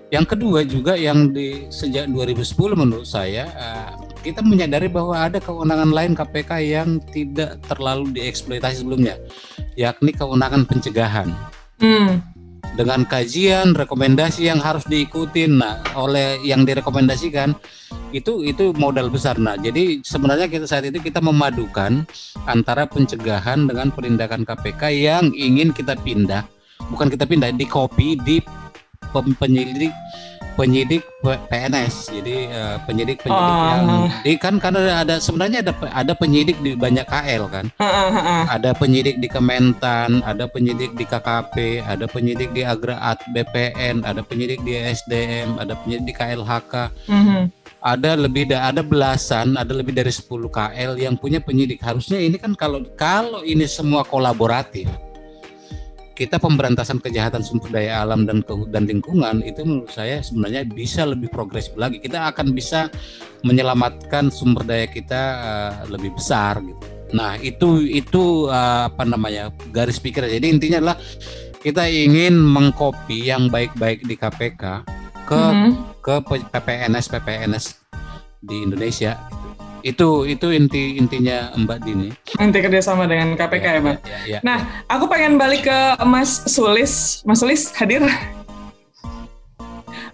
Yang 0.09 0.27
kedua 0.37 0.65
juga 0.65 0.95
yang 0.97 1.35
di 1.35 1.69
sejak 1.69 2.09
2010 2.09 2.57
menurut 2.73 3.09
saya 3.09 3.51
uh, 3.51 3.91
kita 4.25 4.41
menyadari 4.41 4.89
bahwa 4.89 5.13
ada 5.17 5.43
kewenangan 5.43 5.91
lain 5.93 6.13
KPK 6.17 6.51
yang 6.65 6.89
tidak 7.13 7.61
terlalu 7.69 8.09
dieksploitasi 8.15 8.81
sebelumnya, 8.81 9.21
yakni 9.77 10.15
kewenangan 10.17 10.65
pencegahan. 10.65 11.29
Hmm. 11.81 12.23
Dengan 12.75 13.07
kajian, 13.07 13.71
rekomendasi 13.71 14.51
yang 14.51 14.59
harus 14.59 14.83
diikuti, 14.91 15.47
nah 15.47 15.79
oleh 15.95 16.43
yang 16.43 16.67
direkomendasikan 16.67 17.55
itu 18.11 18.43
itu 18.43 18.75
modal 18.75 19.11
besar. 19.15 19.39
Nah, 19.39 19.55
jadi 19.55 20.03
sebenarnya 20.03 20.51
kita 20.51 20.67
saat 20.67 20.83
itu 20.91 20.99
kita 20.99 21.23
memadukan 21.23 22.03
antara 22.51 22.83
pencegahan 22.91 23.71
dengan 23.71 23.95
penindakan 23.95 24.43
KPK 24.43 24.83
yang 24.91 25.31
ingin 25.31 25.71
kita 25.71 25.95
pindah, 26.03 26.43
bukan 26.91 27.15
kita 27.15 27.31
pindah, 27.31 27.55
di 27.55 27.63
copy 27.63 28.19
di 28.27 28.43
penyelidik 29.15 29.95
penyidik 30.55 31.03
PNS 31.23 32.15
jadi 32.15 32.37
uh, 32.51 32.77
penyidik 32.87 33.23
penyidik 33.23 33.55
oh. 33.55 33.67
yang 33.69 33.85
di 34.23 34.33
kan 34.39 34.57
karena 34.63 35.03
ada 35.03 35.19
sebenarnya 35.19 35.67
ada 35.67 35.73
ada 35.91 36.13
penyidik 36.15 36.57
di 36.63 36.79
banyak 36.79 37.05
KL 37.07 37.51
kan 37.51 37.67
uh, 37.79 37.85
uh, 37.85 38.17
uh. 38.17 38.43
ada 38.49 38.71
penyidik 38.75 39.19
di 39.19 39.29
Kementan 39.31 40.23
ada 40.23 40.47
penyidik 40.47 40.95
di 40.95 41.05
KKP 41.05 41.83
ada 41.83 42.07
penyidik 42.07 42.51
di 42.55 42.63
Agraat 42.63 43.19
BPN 43.35 44.07
ada 44.07 44.23
penyidik 44.23 44.63
di 44.63 44.79
SDM 44.79 45.59
ada 45.59 45.75
penyidik 45.75 46.05
di 46.07 46.15
KLHK. 46.15 46.75
-huh. 47.11 47.45
ada 47.85 48.11
lebih 48.17 48.49
ada 48.55 48.81
belasan 48.81 49.59
ada 49.59 49.75
lebih 49.75 49.93
dari 49.93 50.11
10 50.11 50.31
KL 50.49 50.93
yang 50.97 51.15
punya 51.19 51.43
penyidik 51.43 51.83
harusnya 51.83 52.17
ini 52.23 52.39
kan 52.39 52.55
kalau 52.55 52.87
kalau 52.95 53.43
ini 53.43 53.67
semua 53.67 54.07
kolaboratif 54.07 54.89
kita 56.15 56.39
pemberantasan 56.39 57.03
kejahatan 57.03 57.43
sumber 57.43 57.75
daya 57.75 58.07
alam 58.07 58.23
dan 58.23 58.41
ke, 58.47 58.55
dan 58.71 58.87
lingkungan 58.87 59.43
itu 59.43 59.67
menurut 59.67 59.91
saya 59.91 60.23
sebenarnya 60.23 60.63
bisa 60.63 61.03
lebih 61.03 61.27
progresif 61.27 61.75
lagi. 61.75 61.99
Kita 61.99 62.31
akan 62.31 62.55
bisa 62.55 62.87
menyelamatkan 63.43 64.31
sumber 64.31 64.63
daya 64.63 64.87
kita 64.87 65.23
uh, 65.43 65.73
lebih 65.91 66.15
besar 66.15 66.63
gitu. 66.63 66.79
Nah, 67.15 67.35
itu 67.39 67.83
itu 67.83 68.47
uh, 68.47 68.89
apa 68.89 69.03
namanya? 69.03 69.51
garis 69.75 69.99
pikir. 69.99 70.27
Jadi 70.27 70.47
intinya 70.55 70.79
adalah 70.81 70.99
kita 71.61 71.87
ingin 71.91 72.39
mengcopy 72.39 73.29
yang 73.29 73.51
baik-baik 73.51 74.07
di 74.07 74.15
KPK 74.15 74.63
ke 75.25 75.41
Mhm. 75.41 75.71
ke 75.99 76.15
P- 76.23 76.47
PPNS 76.47 77.07
PPNS 77.11 77.65
di 78.39 78.63
Indonesia. 78.63 79.19
Itu 79.85 80.25
itu 80.25 80.49
inti 80.49 80.97
intinya 80.97 81.53
Mbak 81.61 81.79
Dini. 81.85 82.09
Nanti 82.41 82.59
kerjasama 82.65 83.05
dengan 83.05 83.37
KPK 83.37 83.65
ya, 83.69 83.81
Bang. 83.85 83.99
Ya, 84.01 84.19
ya. 84.25 84.39
Nah, 84.41 84.59
aku 84.89 85.05
pengen 85.13 85.37
balik 85.37 85.69
ke 85.69 85.79
Mas 86.09 86.41
Sulis. 86.49 87.21
Mas 87.29 87.45
Sulis 87.45 87.69
hadir? 87.77 88.01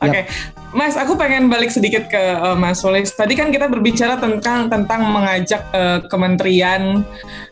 Oke, 0.01 0.25
Mas, 0.73 0.97
aku 0.97 1.13
pengen 1.13 1.53
balik 1.53 1.69
sedikit 1.69 2.09
ke 2.09 2.17
eh, 2.17 2.57
Mas 2.57 2.81
Sulis. 2.81 3.13
Tadi 3.13 3.37
kan 3.37 3.53
kita 3.53 3.69
berbicara 3.69 4.17
tentang 4.17 4.73
tentang 4.73 5.05
mengajak 5.13 5.61
eh, 5.77 6.01
kementerian, 6.09 7.05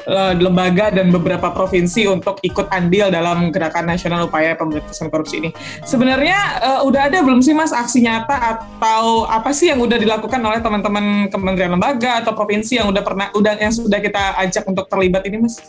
eh, 0.08 0.32
lembaga 0.38 0.88
dan 0.88 1.12
beberapa 1.12 1.52
provinsi 1.52 2.08
untuk 2.08 2.40
ikut 2.40 2.72
andil 2.72 3.12
dalam 3.12 3.52
gerakan 3.52 3.92
nasional 3.92 4.32
upaya 4.32 4.56
pemberantasan 4.56 5.12
korupsi 5.12 5.44
ini. 5.44 5.50
Sebenarnya 5.84 6.38
eh, 6.62 6.80
udah 6.88 7.12
ada 7.12 7.20
belum 7.20 7.44
sih 7.44 7.52
Mas 7.52 7.74
aksi 7.74 8.00
nyata 8.00 8.38
atau 8.38 9.28
apa 9.28 9.52
sih 9.52 9.68
yang 9.68 9.84
udah 9.84 10.00
dilakukan 10.00 10.40
oleh 10.40 10.64
teman-teman 10.64 11.28
kementerian 11.28 11.76
lembaga 11.76 12.24
atau 12.24 12.32
provinsi 12.32 12.80
yang 12.80 12.88
udah 12.88 13.02
pernah 13.04 13.28
udah 13.37 13.61
yang 13.61 13.74
sudah 13.74 14.00
kita 14.00 14.40
ajak 14.40 14.64
untuk 14.64 14.88
terlibat 14.88 15.26
ini, 15.28 15.44
Mas? 15.44 15.61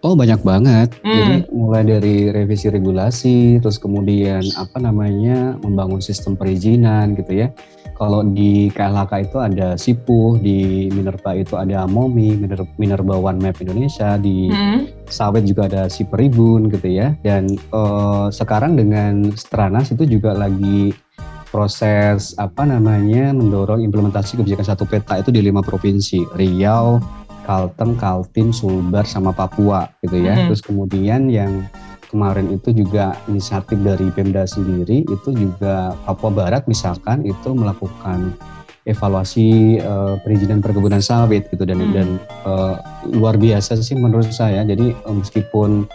Oh 0.00 0.16
banyak 0.16 0.40
banget. 0.40 0.96
Hmm. 1.04 1.12
Jadi 1.12 1.36
mulai 1.52 1.84
dari 1.84 2.32
revisi 2.32 2.72
regulasi, 2.72 3.60
terus 3.60 3.76
kemudian 3.76 4.40
apa 4.56 4.80
namanya 4.80 5.60
membangun 5.60 6.00
sistem 6.00 6.40
perizinan 6.40 7.12
gitu 7.16 7.44
ya. 7.44 7.52
Kalau 8.00 8.24
di 8.24 8.72
KLHK 8.72 9.12
itu 9.28 9.36
ada 9.36 9.76
SIPU, 9.76 10.40
di 10.40 10.88
Minerba 10.88 11.36
itu 11.36 11.60
ada 11.60 11.84
MOMI, 11.84 12.32
Miner, 12.32 12.64
Minerba 12.80 13.20
One 13.20 13.44
Map 13.44 13.60
Indonesia, 13.60 14.16
di 14.16 14.48
Hmm. 14.48 14.88
Sawit 15.04 15.44
juga 15.44 15.68
ada 15.68 15.84
Siperibun 15.92 16.72
gitu 16.72 16.88
ya. 16.88 17.12
Dan 17.20 17.60
eh, 17.60 18.26
sekarang 18.32 18.80
dengan 18.80 19.28
Stranas 19.36 19.92
itu 19.92 20.08
juga 20.08 20.32
lagi 20.32 20.96
proses 21.52 22.32
apa 22.38 22.62
namanya 22.62 23.34
mendorong 23.34 23.82
implementasi 23.82 24.38
kebijakan 24.38 24.64
satu 24.64 24.86
peta 24.86 25.18
itu 25.18 25.34
di 25.34 25.42
lima 25.44 25.60
provinsi 25.60 26.24
Riau, 26.38 27.02
Kalteng, 27.46 27.96
Kaltim, 27.96 28.52
Sulbar 28.52 29.04
sama 29.04 29.32
Papua 29.32 29.88
gitu 30.04 30.20
ya. 30.20 30.34
Mhm. 30.36 30.46
Terus 30.52 30.62
kemudian 30.62 31.28
yang 31.28 31.64
kemarin 32.10 32.50
itu 32.50 32.74
juga 32.74 33.14
inisiatif 33.30 33.78
dari 33.86 34.10
Pemda 34.10 34.42
sendiri 34.42 35.06
itu 35.06 35.30
juga 35.30 35.94
Papua 36.02 36.30
Barat 36.34 36.66
misalkan 36.66 37.22
itu 37.22 37.54
melakukan 37.54 38.34
evaluasi 38.82 39.78
eh, 39.78 40.14
perizinan 40.24 40.58
perkebunan 40.58 40.98
sawit 40.98 41.46
gitu 41.52 41.62
dan 41.62 41.78
Hmm. 41.78 41.94
dan 41.94 42.08
eh, 42.48 42.74
luar 43.14 43.38
biasa 43.38 43.78
sih 43.78 43.94
menurut 43.94 44.32
saya. 44.34 44.66
Jadi 44.66 44.90
eh, 44.90 45.14
meskipun 45.14 45.86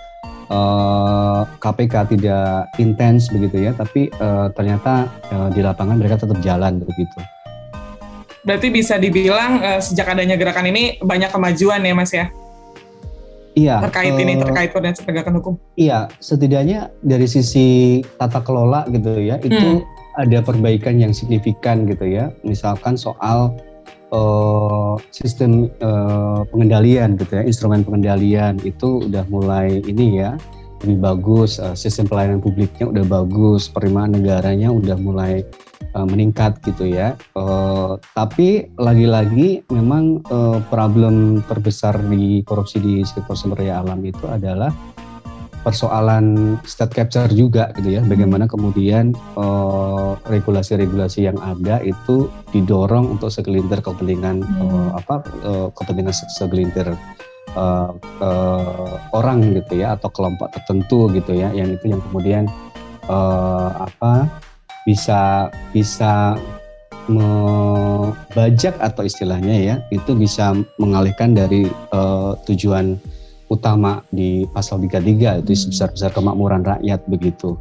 eh, 0.48 1.42
KPK 1.60 2.16
tidak 2.16 2.70
intens 2.80 3.28
begitu 3.34 3.68
ya, 3.68 3.72
tapi 3.76 4.08
eh, 4.08 4.48
ternyata 4.56 5.10
eh, 5.34 5.50
di 5.52 5.62
lapangan 5.66 6.00
mereka 6.00 6.22
tetap 6.22 6.40
jalan 6.40 6.80
begitu. 6.80 7.20
Berarti 8.46 8.70
bisa 8.70 9.02
dibilang 9.02 9.60
eh, 9.60 9.82
sejak 9.82 10.14
adanya 10.14 10.38
gerakan 10.38 10.70
ini 10.70 11.02
banyak 11.02 11.34
kemajuan 11.34 11.82
ya 11.82 11.94
Mas 11.98 12.14
ya 12.14 12.30
Iya. 13.56 13.80
terkait 13.88 14.14
ini 14.20 14.36
eh, 14.36 14.40
terkait 14.44 14.70
koordinasi 14.76 15.08
penegakan 15.08 15.40
hukum. 15.40 15.54
Iya, 15.80 16.12
setidaknya 16.20 16.92
dari 17.00 17.24
sisi 17.24 18.00
tata 18.20 18.44
kelola 18.44 18.84
gitu 18.92 19.16
ya, 19.16 19.40
itu 19.40 19.82
ada 20.20 20.44
perbaikan 20.44 21.00
yang 21.00 21.16
signifikan 21.16 21.88
gitu 21.88 22.04
ya. 22.04 22.36
Misalkan 22.44 23.00
soal 23.00 23.56
eh, 24.12 24.94
sistem 25.16 25.72
eh, 25.80 26.40
pengendalian 26.52 27.16
gitu 27.16 27.32
ya, 27.32 27.44
instrumen 27.48 27.88
pengendalian 27.88 28.60
itu 28.68 29.08
udah 29.08 29.24
mulai 29.32 29.80
ini 29.88 30.20
ya 30.20 30.36
lebih 30.84 31.02
bagus, 31.02 31.58
sistem 31.74 32.06
pelayanan 32.06 32.44
publiknya 32.44 32.86
udah 32.86 33.08
bagus, 33.08 33.72
penerimaan 33.72 34.22
negaranya 34.22 34.70
udah 34.70 35.00
mulai 35.00 35.42
eh, 35.96 36.08
meningkat 36.08 36.60
gitu 36.68 36.86
ya. 36.92 37.16
Eh, 37.34 37.92
tapi 38.12 38.68
lagi-lagi 38.76 39.64
memang 39.72 40.20
eh, 40.28 40.60
problem 40.68 41.40
terbesar 41.48 41.96
di 42.12 42.44
korupsi 42.44 42.84
di 42.84 43.02
sektor 43.08 43.40
sumber 43.40 43.64
daya 43.64 43.80
alam 43.80 44.04
itu 44.04 44.28
adalah 44.28 44.70
persoalan 45.66 46.56
state 46.62 46.94
capture 46.94 47.26
juga 47.34 47.74
gitu 47.74 47.98
ya. 47.98 48.06
Bagaimana 48.06 48.46
kemudian 48.46 49.18
regulasi-regulasi 50.30 51.26
yang 51.26 51.42
ada 51.42 51.82
itu 51.82 52.30
didorong 52.54 53.18
untuk 53.18 53.34
segelintir 53.34 53.82
kepentingan 53.82 54.46
Hmm. 54.46 54.62
eh, 54.62 54.90
apa 54.94 55.26
eh, 55.42 55.68
kepentingan 55.74 56.14
se- 56.14 56.30
segelintir 56.38 56.86
eh, 57.58 57.92
eh, 58.22 58.94
orang 59.18 59.58
gitu 59.58 59.82
ya 59.82 59.98
atau 59.98 60.14
kelompok 60.14 60.54
tertentu 60.54 61.10
gitu 61.10 61.34
ya. 61.34 61.50
Yang 61.50 61.82
itu 61.82 61.86
yang 61.98 62.02
kemudian 62.14 62.44
eh, 63.10 63.70
apa 63.74 64.30
bisa 64.86 65.50
bisa 65.74 66.38
membajak 67.06 68.74
atau 68.82 69.06
istilahnya 69.06 69.56
ya 69.62 69.76
itu 69.94 70.18
bisa 70.18 70.58
mengalihkan 70.82 71.34
dari 71.38 71.70
eh, 71.70 72.32
tujuan 72.50 72.98
utama 73.46 74.02
di 74.10 74.46
pasal 74.50 74.82
33 74.82 75.46
itu 75.46 75.52
sebesar-besar 75.54 76.10
kemakmuran 76.14 76.66
rakyat 76.66 77.06
begitu. 77.06 77.58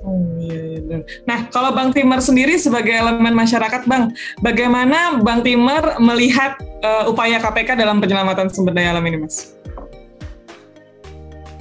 Oh, 0.00 0.16
iya, 0.38 0.80
iya. 0.80 0.98
Nah, 1.28 1.50
kalau 1.50 1.74
Bang 1.74 1.90
Timer 1.92 2.22
sendiri 2.22 2.56
sebagai 2.56 2.94
elemen 2.94 3.34
masyarakat, 3.36 3.84
Bang, 3.84 4.14
bagaimana 4.40 5.20
Bang 5.20 5.42
Timer 5.44 5.98
melihat 6.02 6.56
eh, 6.62 7.04
upaya 7.10 7.38
KPK 7.38 7.78
dalam 7.78 8.02
penyelamatan 8.02 8.48
sumber 8.50 8.74
daya 8.74 8.96
alam 8.96 9.04
ini, 9.06 9.26
Mas? 9.26 9.54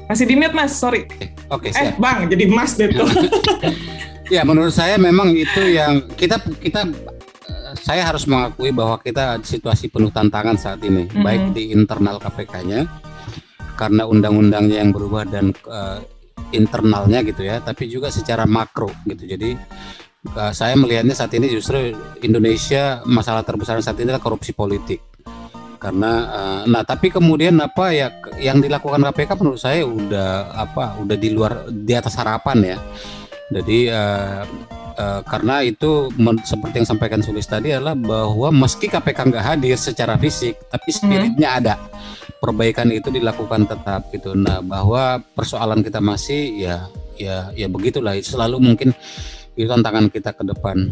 Masih 0.10 0.26
di 0.26 0.34
mute, 0.34 0.56
Mas. 0.56 0.74
Sorry. 0.74 1.06
Oke, 1.52 1.70
Eh, 1.70 1.74
siap. 1.74 2.02
Bang, 2.02 2.26
jadi 2.26 2.46
Mas 2.50 2.74
deh 2.74 2.89
tuh. 2.89 3.06
Ya, 4.30 4.46
menurut 4.46 4.70
saya 4.70 5.02
memang 5.02 5.34
itu 5.34 5.74
yang 5.74 6.06
kita 6.13 6.38
kita 6.62 6.86
eh, 7.50 7.74
saya 7.82 8.06
harus 8.06 8.30
mengakui 8.30 8.70
bahwa 8.70 9.02
kita 9.02 9.42
situasi 9.42 9.89
penuh 9.89 10.13
tantangan 10.13 10.54
saat 10.54 10.80
ini, 10.86 11.10
Mhm. 11.10 11.24
baik 11.26 11.44
di 11.58 11.74
internal 11.74 12.22
KPK-nya 12.22 12.86
karena 13.74 14.06
undang-undangnya 14.06 14.86
yang 14.86 14.94
berubah 14.94 15.26
dan 15.26 15.50
eh, 15.50 16.00
internalnya 16.54 17.26
gitu 17.26 17.42
ya, 17.42 17.58
tapi 17.62 17.89
juga 17.89 18.13
secara 18.13 18.46
makro 18.46 18.94
gitu. 19.10 19.26
Jadi 19.26 19.58
eh, 20.30 20.52
saya 20.54 20.78
melihatnya 20.78 21.18
saat 21.18 21.34
ini 21.34 21.50
justru 21.50 21.89
Indonesia 22.22 23.02
masalah 23.10 23.42
terbesar 23.42 23.82
saat 23.82 23.98
ini 23.98 24.13
adalah 24.13 24.22
korupsi 24.22 24.54
politik. 24.54 25.02
Karena 25.82 26.12
eh, 26.30 26.62
nah 26.70 26.86
tapi 26.86 27.10
kemudian 27.10 27.58
apa 27.58 27.98
ya 27.98 28.13
yang 28.38 28.62
dilakukan 28.62 29.02
KPK 29.10 29.42
menurut 29.42 29.58
saya 29.58 29.82
udah 29.89 30.54
apa 30.54 31.02
udah 31.02 31.18
di 31.18 31.34
luar 31.34 31.65
di 31.65 31.98
atas 31.98 32.13
harapan 32.13 32.78
ya. 32.78 32.80
Jadi 33.50 33.90
eh, 33.90 34.44
eh, 34.98 35.22
karena 35.26 35.66
itu 35.66 36.14
men- 36.22 36.42
seperti 36.46 36.86
yang 36.86 36.90
sampaikan 36.90 37.22
Sulis 37.26 37.50
tadi 37.50 37.74
adalah 37.74 37.98
bahwa 37.98 38.54
meski 38.54 38.86
KPK 38.86 39.20
nggak 39.34 39.46
hadir 39.46 39.78
secara 39.78 40.16
fisik, 40.22 40.58
tapi 40.70 40.90
spiritnya 40.94 41.50
ada. 41.58 41.76
Perbaikan 42.40 42.88
itu 42.94 43.12
dilakukan 43.12 43.68
tetap 43.68 44.08
gitu. 44.14 44.32
Nah 44.38 44.64
bahwa 44.64 45.20
persoalan 45.36 45.84
kita 45.84 46.00
masih 46.00 46.62
ya 46.62 46.88
ya 47.20 47.52
ya 47.52 47.68
begitulah. 47.68 48.16
Selalu 48.22 48.64
mungkin 48.64 48.96
itu 49.60 49.68
tantangan 49.68 50.08
kita 50.08 50.32
ke 50.32 50.44
depan. 50.48 50.88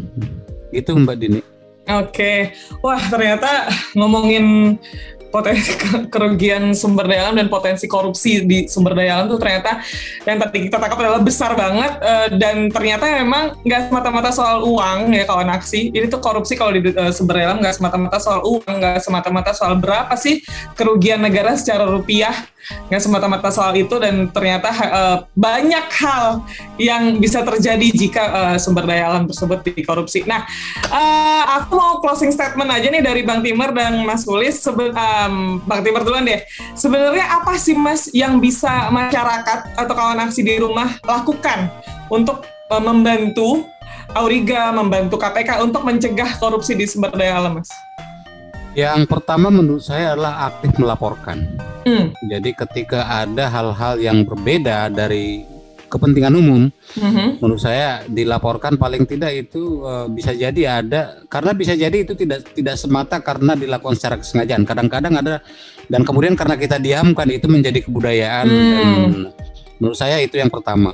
Gitu 0.74 0.92
Mbak 0.92 1.16
Dini. 1.16 1.40
Oke, 1.88 2.52
wah 2.84 3.00
ternyata 3.08 3.72
ngomongin 3.96 4.76
potensi 5.28 5.72
ke- 5.76 6.08
kerugian 6.08 6.72
sumber 6.72 7.08
daya 7.08 7.28
alam 7.28 7.36
dan 7.36 7.48
potensi 7.52 7.84
korupsi 7.84 8.44
di 8.44 8.64
sumber 8.66 8.96
daya 8.96 9.20
alam 9.20 9.26
tuh 9.28 9.38
ternyata 9.40 9.80
yang 10.24 10.40
tadi 10.40 10.58
kita 10.68 10.76
tangkap 10.80 10.98
adalah 10.98 11.20
besar 11.20 11.52
banget 11.54 11.92
eh, 12.00 12.28
dan 12.40 12.72
ternyata 12.72 13.04
memang 13.20 13.60
nggak 13.62 13.92
semata-mata 13.92 14.30
soal 14.32 14.64
uang 14.64 15.12
ya 15.12 15.24
kawan 15.28 15.48
aksi. 15.54 15.92
Ini 15.92 16.08
tuh 16.08 16.20
korupsi 16.20 16.56
kalau 16.56 16.72
di 16.72 16.80
eh, 16.90 17.12
sumber 17.12 17.40
daya 17.40 17.52
alam 17.52 17.60
nggak 17.60 17.76
semata-mata 17.76 18.18
soal 18.20 18.40
uang 18.44 18.74
nggak 18.80 18.98
semata-mata 19.04 19.50
soal 19.52 19.76
berapa 19.76 20.14
sih 20.16 20.40
kerugian 20.74 21.20
negara 21.20 21.54
secara 21.56 21.84
rupiah 21.86 22.34
nggak 22.88 23.00
semata-mata 23.00 23.48
soal 23.48 23.72
itu 23.74 23.96
dan 23.96 24.28
ternyata 24.28 24.68
eh, 24.70 25.16
banyak 25.32 25.86
hal 25.94 26.42
yang 26.76 27.16
bisa 27.16 27.40
terjadi 27.40 27.86
jika 27.88 28.22
eh, 28.24 28.56
sumber 28.58 28.84
daya 28.84 29.08
alam 29.08 29.24
tersebut 29.24 29.62
dikorupsi. 29.64 30.22
Nah, 30.24 30.44
Eh, 30.88 31.44
aku 31.54 31.76
mau 31.76 32.00
closing 32.00 32.32
statement 32.32 32.66
aja 32.66 32.88
nih 32.88 33.04
dari 33.04 33.20
Bang 33.20 33.44
Timer 33.44 33.70
dan 33.70 34.00
Mas 34.02 34.24
Kulis. 34.24 34.56
Sebe- 34.56 34.88
em, 34.88 35.60
Bang 35.62 35.84
Timer 35.84 36.00
duluan 36.00 36.24
deh. 36.24 36.40
Sebenarnya 36.72 37.28
apa 37.38 37.60
sih 37.60 37.76
Mas 37.76 38.08
yang 38.10 38.40
bisa 38.40 38.88
masyarakat 38.88 39.76
atau 39.76 39.94
kawan 39.94 40.16
aksi 40.18 40.40
di 40.40 40.56
rumah 40.56 40.96
lakukan 41.04 41.68
untuk 42.08 42.40
eh, 42.68 42.82
membantu 42.82 43.68
Auriga, 44.08 44.72
membantu 44.72 45.20
KPK 45.20 45.60
untuk 45.60 45.84
mencegah 45.84 46.40
korupsi 46.40 46.72
di 46.72 46.88
sumber 46.88 47.12
daya 47.12 47.36
alam, 47.36 47.60
Mas? 47.60 47.68
Yang 48.72 49.04
pertama 49.04 49.52
menurut 49.52 49.84
saya 49.84 50.16
adalah 50.16 50.48
aktif 50.48 50.72
melaporkan. 50.80 51.44
Hmm. 51.88 52.04
Jadi 52.28 52.50
ketika 52.52 53.08
ada 53.08 53.48
hal-hal 53.48 53.96
yang 53.96 54.28
berbeda 54.28 54.92
dari 54.92 55.40
kepentingan 55.88 56.36
umum, 56.36 56.68
Mhm. 57.00 57.40
menurut 57.40 57.64
saya 57.64 58.04
dilaporkan 58.04 58.76
paling 58.76 59.08
tidak 59.08 59.32
itu 59.32 59.80
eh, 59.88 60.06
bisa 60.12 60.36
jadi 60.36 60.84
ada 60.84 61.24
karena 61.32 61.56
bisa 61.56 61.72
jadi 61.72 62.04
itu 62.04 62.12
tidak 62.12 62.44
tidak 62.52 62.76
semata 62.76 63.16
karena 63.24 63.56
dilakukan 63.56 63.96
secara 63.96 64.20
kesengajaan. 64.20 64.68
Kadang-kadang 64.68 65.16
ada 65.16 65.40
dan 65.88 66.04
kemudian 66.04 66.36
karena 66.36 66.60
kita 66.60 66.76
diamkan 66.76 67.32
itu 67.32 67.48
menjadi 67.48 67.80
kebudayaan 67.88 68.46
Hmm. 68.46 68.76
dan 68.76 69.12
Menurut 69.78 69.94
saya 69.94 70.18
itu 70.18 70.34
yang 70.34 70.50
pertama. 70.50 70.90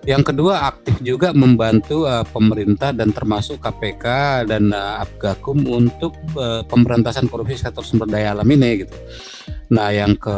Yang 0.00 0.32
kedua 0.32 0.64
aktif 0.64 0.96
juga 1.04 1.28
membantu 1.36 2.08
uh, 2.08 2.24
pemerintah 2.24 2.88
dan 2.88 3.12
termasuk 3.12 3.60
KPK 3.60 4.04
dan 4.48 4.72
uh, 4.72 5.04
Abgakum 5.04 5.60
untuk 5.68 6.16
uh, 6.40 6.64
pemberantasan 6.64 7.28
korupsi 7.28 7.60
sektor 7.60 7.84
sumber 7.84 8.08
daya 8.08 8.32
alam 8.32 8.48
ini 8.48 8.84
gitu. 8.84 8.96
Nah, 9.70 9.88
yang 9.94 10.18
ke 10.18 10.36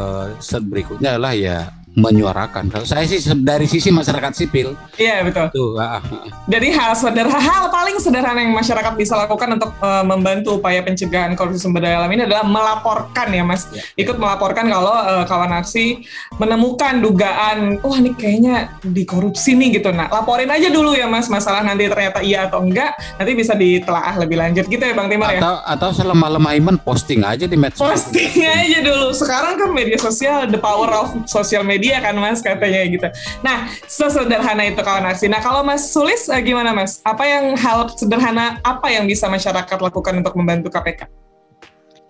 berikutnya 0.61 1.17
adalah 1.17 1.33
ya 1.33 1.73
menyuarakan. 1.93 2.73
Kalau 2.73 2.87
saya 2.89 3.05
sih 3.05 3.21
dari 3.45 3.69
sisi 3.69 3.93
masyarakat 3.93 4.33
sipil. 4.33 4.73
Iya 4.97 5.21
betul. 5.29 5.53
Tuh, 5.53 5.71
ah, 5.77 6.01
ah, 6.01 6.03
ah. 6.03 6.25
Jadi 6.49 6.73
hal 6.73 6.97
sederhana, 6.97 7.37
hal 7.37 7.65
paling 7.69 8.01
sederhana 8.01 8.41
yang 8.41 8.57
masyarakat 8.57 8.97
bisa 8.97 9.13
lakukan 9.13 9.61
untuk 9.61 9.77
uh, 9.85 10.01
membantu 10.01 10.57
upaya 10.57 10.81
pencegahan 10.81 11.37
korupsi 11.37 11.61
sumber 11.61 11.85
daya 11.85 12.01
alam 12.01 12.09
ini 12.17 12.25
adalah 12.25 12.49
melaporkan 12.49 13.29
ya 13.29 13.45
mas. 13.45 13.69
Ya, 13.69 13.85
Ikut 14.09 14.17
melaporkan 14.17 14.73
kalau 14.73 14.89
uh, 14.89 15.25
kawan 15.29 15.53
aksi 15.61 16.09
menemukan 16.41 17.05
dugaan, 17.05 17.77
wah 17.85 17.97
ini 18.01 18.17
kayaknya 18.17 18.73
dikorupsi 18.81 19.53
nih 19.53 19.77
gitu. 19.77 19.93
Nah 19.93 20.09
laporin 20.09 20.49
aja 20.49 20.73
dulu 20.73 20.97
ya 20.97 21.05
mas 21.05 21.29
masalah 21.29 21.61
nanti 21.61 21.93
ternyata 21.93 22.25
iya 22.25 22.49
atau 22.49 22.65
enggak, 22.65 22.97
nanti 23.21 23.33
bisa 23.37 23.53
ditelaah 23.53 24.17
lebih 24.17 24.41
lanjut 24.41 24.65
gitu 24.65 24.81
ya 24.81 24.97
bang 24.97 25.13
Timur 25.13 25.29
ya. 25.29 25.41
Atau 25.45 25.57
atau 25.61 25.91
selama 25.93 26.27
lemah 26.41 26.53
iman 26.57 26.77
posting 26.81 27.21
aja 27.21 27.45
di 27.45 27.61
medsos. 27.61 27.85
Posting 27.85 28.49
aja 28.49 28.81
dulu. 28.81 29.13
Sekarang 29.13 29.61
kan 29.61 29.69
media 29.77 30.01
sosial, 30.01 30.49
the 30.49 30.57
power 30.57 30.89
of 30.89 31.13
social 31.29 31.61
media 31.61 31.82
dia 31.83 31.99
kan 31.99 32.15
mas 32.15 32.39
katanya 32.39 32.87
gitu. 32.87 33.09
Nah 33.43 33.67
sesederhana 33.91 34.71
itu 34.71 34.79
kawan 34.79 35.11
aksi. 35.11 35.27
Nah 35.27 35.43
kalau 35.43 35.67
Mas 35.67 35.91
Sulis 35.91 36.31
eh, 36.31 36.39
gimana 36.41 36.71
Mas? 36.71 37.03
Apa 37.03 37.27
yang 37.27 37.59
hal 37.59 37.91
sederhana 37.99 38.63
apa 38.63 38.87
yang 38.95 39.11
bisa 39.11 39.27
masyarakat 39.27 39.79
lakukan 39.83 40.23
untuk 40.23 40.39
membantu 40.39 40.71
KPK? 40.71 41.11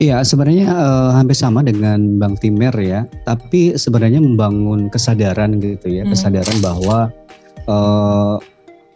Iya, 0.02 0.18
sebenarnya 0.26 0.66
uh, 0.66 1.10
hampir 1.14 1.38
sama 1.38 1.62
dengan 1.62 2.18
Bang 2.18 2.34
Timer 2.34 2.74
ya. 2.82 3.06
Tapi 3.22 3.78
sebenarnya 3.78 4.18
membangun 4.18 4.90
kesadaran 4.90 5.62
gitu 5.62 5.86
ya, 5.86 6.02
hmm. 6.02 6.10
kesadaran 6.10 6.58
bahwa 6.58 7.14
uh, 7.70 8.42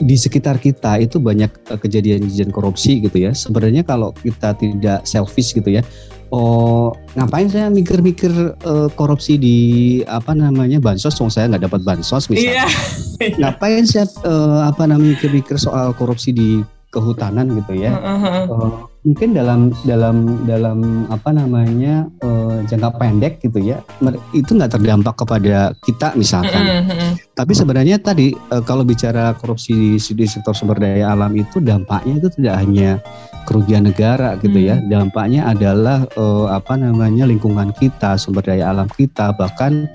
di 0.02 0.18
sekitar 0.18 0.58
kita 0.58 0.98
itu 0.98 1.22
banyak 1.22 1.48
kejadian-kejadian 1.78 2.50
korupsi 2.50 2.98
gitu 2.98 3.22
ya. 3.22 3.30
Sebenarnya 3.30 3.86
kalau 3.86 4.10
kita 4.18 4.58
tidak 4.58 5.06
selfish 5.06 5.54
gitu 5.54 5.78
ya, 5.78 5.86
oh 6.30 6.94
ngapain 7.14 7.48
saya 7.50 7.70
mikir-mikir 7.70 8.32
uh, 8.66 8.88
korupsi 8.94 9.38
di 9.38 9.56
apa 10.06 10.32
namanya 10.34 10.82
bansos, 10.82 11.16
dong 11.16 11.30
saya 11.32 11.50
nggak 11.52 11.70
dapat 11.70 11.80
bansos 11.86 12.28
misalnya. 12.30 12.66
Yeah. 12.66 12.70
ngapain 13.40 13.84
saya 13.88 14.06
uh, 14.26 14.68
apa 14.68 14.86
namanya 14.88 15.16
mikir-mikir 15.18 15.56
soal 15.56 15.94
korupsi 15.96 16.32
di 16.34 16.60
kehutanan 16.96 17.52
gitu 17.60 17.72
ya. 17.76 17.92
Uh 17.92 18.16
-huh. 18.16 18.42
uh, 18.48 18.72
mungkin 19.06 19.38
dalam 19.38 19.70
dalam 19.86 20.42
dalam 20.50 21.06
apa 21.12 21.30
namanya 21.30 22.10
uh, 22.26 22.58
jangka 22.66 22.90
pendek 22.98 23.38
gitu 23.38 23.62
ya 23.62 23.78
itu 24.34 24.50
nggak 24.50 24.74
terdampak 24.74 25.14
kepada 25.14 25.76
kita 25.84 26.16
misalkan. 26.16 26.64
Uh 26.64 26.82
-huh. 26.88 27.10
Tapi 27.36 27.52
sebenarnya 27.52 28.00
tadi 28.00 28.32
uh, 28.50 28.64
kalau 28.64 28.82
bicara 28.82 29.36
korupsi 29.36 29.94
di, 29.94 30.00
di 30.00 30.26
sektor 30.26 30.56
sumber 30.56 30.80
daya 30.80 31.12
alam 31.12 31.36
itu 31.36 31.60
dampaknya 31.60 32.18
itu 32.18 32.28
tidak 32.40 32.54
hanya 32.64 32.98
kerugian 33.46 33.86
negara 33.86 34.34
gitu 34.42 34.58
ya. 34.58 34.76
Hmm. 34.76 34.90
Dampaknya 34.90 35.46
adalah 35.46 36.04
uh, 36.18 36.50
apa 36.50 36.74
namanya 36.74 37.24
lingkungan 37.24 37.70
kita, 37.78 38.18
sumber 38.18 38.42
daya 38.42 38.74
alam 38.74 38.90
kita, 38.90 39.32
bahkan 39.38 39.86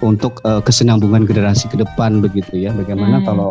untuk 0.00 0.38
uh, 0.46 0.62
kesinambungan 0.62 1.26
generasi 1.26 1.66
ke 1.66 1.76
depan 1.76 2.22
begitu 2.22 2.56
ya. 2.56 2.70
Bagaimana 2.70 3.20
hmm. 3.20 3.26
kalau 3.26 3.50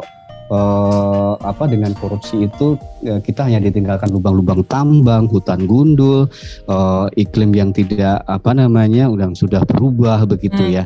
uh, 0.50 1.36
apa 1.46 1.70
dengan 1.70 1.94
korupsi 1.96 2.50
itu 2.50 2.76
uh, 3.06 3.20
kita 3.22 3.46
hanya 3.46 3.62
ditinggalkan 3.64 4.10
lubang-lubang 4.10 4.66
tambang, 4.72 5.30
hutan 5.30 5.68
gundul, 5.70 6.32
uh, 6.72 7.06
iklim 7.20 7.54
yang 7.54 7.70
tidak 7.76 8.24
apa 8.26 8.56
namanya 8.56 9.12
udah 9.12 9.32
sudah 9.38 9.62
berubah 9.68 10.26
begitu 10.26 10.64
hmm. 10.64 10.74
ya. 10.80 10.84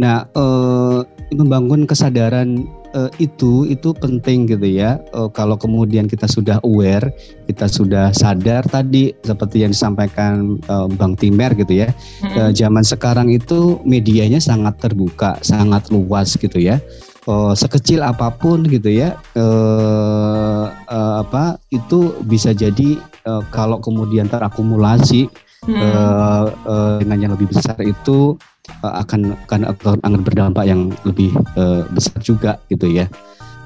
Nah, 0.00 0.26
uh, 0.34 1.06
membangun 1.30 1.86
kesadaran 1.86 2.66
uh, 2.94 3.10
itu 3.18 3.68
itu 3.68 3.92
penting 3.92 4.46
gitu 4.48 4.64
ya. 4.64 5.02
Uh, 5.12 5.28
kalau 5.28 5.58
kemudian 5.58 6.06
kita 6.06 6.30
sudah 6.30 6.62
aware, 6.62 7.10
kita 7.50 7.66
sudah 7.68 8.14
sadar 8.14 8.64
tadi 8.64 9.12
seperti 9.26 9.66
yang 9.66 9.74
disampaikan 9.74 10.62
uh, 10.70 10.86
Bang 10.86 11.18
Timer 11.18 11.52
gitu 11.58 11.84
ya. 11.84 11.90
Hmm. 12.22 12.32
Uh, 12.38 12.50
zaman 12.54 12.86
sekarang 12.86 13.28
itu 13.34 13.82
medianya 13.84 14.38
sangat 14.40 14.78
terbuka, 14.80 15.36
sangat 15.42 15.90
luas 15.90 16.38
gitu 16.38 16.56
ya. 16.56 16.78
Uh, 17.24 17.56
sekecil 17.56 18.04
apa 18.04 18.28
pun 18.36 18.68
gitu 18.68 18.92
ya, 18.92 19.16
uh, 19.32 20.68
uh, 20.68 21.24
apa 21.24 21.56
itu 21.72 22.12
bisa 22.28 22.52
jadi 22.52 23.00
uh, 23.24 23.40
kalau 23.48 23.80
kemudian 23.80 24.28
terakumulasi 24.28 25.32
hmm. 25.66 25.80
uh, 25.80 26.98
dengan 27.00 27.18
yang 27.18 27.32
lebih 27.36 27.52
besar 27.52 27.76
itu 27.80 28.36
uh, 28.84 28.94
akan 29.04 29.36
akan 29.48 29.60
akan 30.00 30.20
berdampak 30.24 30.64
yang 30.68 30.92
lebih 31.04 31.32
uh, 31.56 31.84
besar 31.92 32.18
juga 32.20 32.60
gitu 32.72 32.88
ya. 32.88 33.06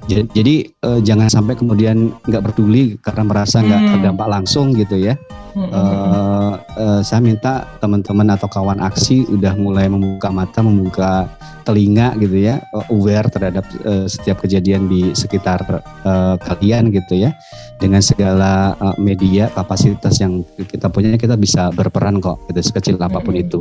Jadi, 0.08 0.24
jadi 0.32 0.54
uh, 0.88 1.00
jangan 1.04 1.28
sampai 1.28 1.52
kemudian 1.52 2.16
nggak 2.24 2.40
peduli 2.48 2.96
karena 3.04 3.28
merasa 3.28 3.60
nggak 3.60 3.80
hmm. 3.84 3.90
terdampak 3.92 4.28
langsung 4.32 4.72
gitu 4.72 4.96
ya. 4.96 5.14
Hmm. 5.52 5.68
Uh, 5.68 6.52
uh, 6.80 7.00
saya 7.04 7.20
minta 7.20 7.68
teman-teman 7.84 8.32
atau 8.32 8.48
kawan 8.48 8.80
aksi 8.80 9.28
udah 9.28 9.52
mulai 9.60 9.84
membuka 9.92 10.32
mata, 10.32 10.64
membuka 10.64 11.28
telinga 11.68 12.16
gitu 12.16 12.40
ya, 12.40 12.64
uh, 12.72 12.88
aware 12.88 13.28
terhadap 13.28 13.68
uh, 13.84 14.08
setiap 14.08 14.40
kejadian 14.40 14.88
di 14.88 15.12
sekitar 15.12 15.60
uh, 16.08 16.40
kalian 16.40 16.88
gitu 16.88 17.28
ya. 17.28 17.36
Dengan 17.76 18.00
segala 18.00 18.72
uh, 18.80 18.96
media 18.96 19.52
kapasitas 19.52 20.24
yang 20.24 20.40
kita 20.56 20.88
punya, 20.88 21.20
kita 21.20 21.36
bisa 21.36 21.68
berperan 21.76 22.18
kok, 22.18 22.40
gitu 22.48 22.64
sekecil 22.64 22.96
apa 22.96 23.20
pun 23.20 23.36
hmm. 23.36 23.44
itu. 23.44 23.60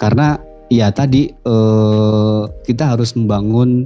Karena 0.00 0.40
ya 0.72 0.88
tadi 0.88 1.28
uh, 1.44 2.48
kita 2.64 2.96
harus 2.96 3.12
membangun 3.12 3.84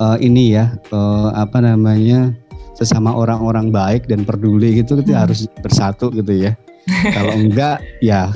uh, 0.00 0.18
ini 0.18 0.56
ya 0.56 0.74
uh, 0.90 1.30
apa 1.34 1.62
namanya 1.62 2.32
sesama 2.74 3.14
orang-orang 3.14 3.70
baik 3.70 4.10
dan 4.10 4.26
peduli 4.26 4.82
gitu 4.82 4.98
kita 4.98 5.14
hmm. 5.14 5.22
harus 5.28 5.46
bersatu 5.62 6.10
gitu 6.10 6.32
ya. 6.34 6.52
Kalau 7.16 7.32
enggak 7.32 7.80
ya 8.04 8.28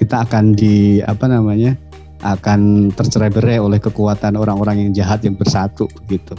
kita 0.00 0.24
akan 0.24 0.56
di 0.56 1.04
apa 1.04 1.28
namanya 1.28 1.76
akan 2.22 2.90
tercerai-berai 2.94 3.58
oleh 3.58 3.82
kekuatan 3.82 4.38
orang-orang 4.38 4.86
yang 4.86 4.90
jahat 4.94 5.26
yang 5.26 5.34
bersatu 5.34 5.90
gitu. 6.06 6.38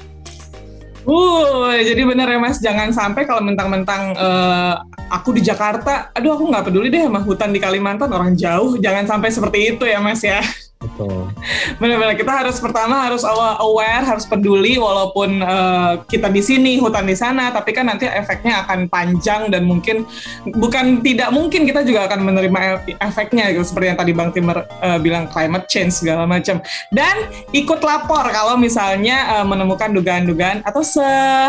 Uh, 1.04 1.76
jadi 1.84 2.08
benar 2.08 2.32
ya 2.32 2.39
Mas, 2.39 2.63
jangan 2.63 2.88
sampai 2.95 3.28
kalau 3.28 3.43
mentang-mentang 3.43 4.15
uh, 4.15 4.80
aku 5.12 5.36
di 5.36 5.43
Jakarta, 5.43 6.15
aduh 6.15 6.39
aku 6.39 6.47
nggak 6.47 6.71
peduli 6.71 6.88
deh 6.88 7.04
sama 7.04 7.19
hutan 7.19 7.52
di 7.52 7.60
Kalimantan 7.60 8.08
orang 8.08 8.39
jauh, 8.39 8.80
jangan 8.80 9.04
sampai 9.04 9.28
seperti 9.28 9.76
itu 9.76 9.84
ya 9.84 9.99
Mas 9.99 10.23
ya. 10.23 10.39
Betul. 10.84 11.32
Benar-benar 11.80 12.15
kita 12.19 12.34
harus 12.43 12.60
pertama 12.60 13.08
harus 13.08 13.24
aware, 13.63 14.04
harus 14.04 14.28
peduli 14.28 14.76
walaupun 14.76 15.39
uh, 15.39 16.04
kita 16.12 16.28
di 16.28 16.43
sini, 16.43 16.76
hutan 16.76 17.08
di 17.08 17.15
sana, 17.15 17.56
tapi 17.56 17.72
kan 17.72 17.88
nanti 17.88 18.04
efeknya 18.04 18.67
akan 18.67 18.91
panjang 18.91 19.48
dan 19.48 19.63
mungkin 19.63 20.04
bukan 20.43 21.00
tidak 21.00 21.32
mungkin 21.32 21.63
kita 21.63 21.88
juga 21.88 22.12
akan 22.12 22.19
menerima 22.28 22.60
efeknya 23.00 23.56
gitu 23.56 23.63
seperti 23.63 23.96
yang 23.96 24.00
tadi 24.00 24.12
Bang 24.12 24.36
Timur 24.36 24.60
uh, 24.60 25.00
bilang 25.00 25.32
climate 25.32 25.72
change 25.72 26.04
segala 26.04 26.28
macam. 26.28 26.60
Dan 26.91 27.32
ikut 27.56 27.80
lapor 27.80 28.28
kalau 28.36 28.60
misalnya 28.60 29.39
uh, 29.39 29.46
menemukan 29.48 29.96
dugaan-dugaan 29.96 30.67
atau 30.67 30.84
se 30.84 31.06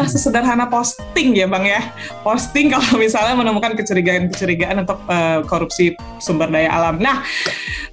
sesederhana 0.07 0.71
posting 0.71 1.35
ya 1.35 1.51
Bang 1.51 1.67
ya. 1.67 1.91
Posting 2.23 2.71
kalau 2.71 3.03
misalnya 3.03 3.35
menemukan 3.35 3.75
kecurigaan-kecurigaan 3.75 4.87
untuk 4.87 5.03
uh, 5.11 5.43
korupsi 5.51 5.99
sumber 6.23 6.47
daya 6.49 6.71
alam. 6.71 7.03
Nah, 7.03 7.27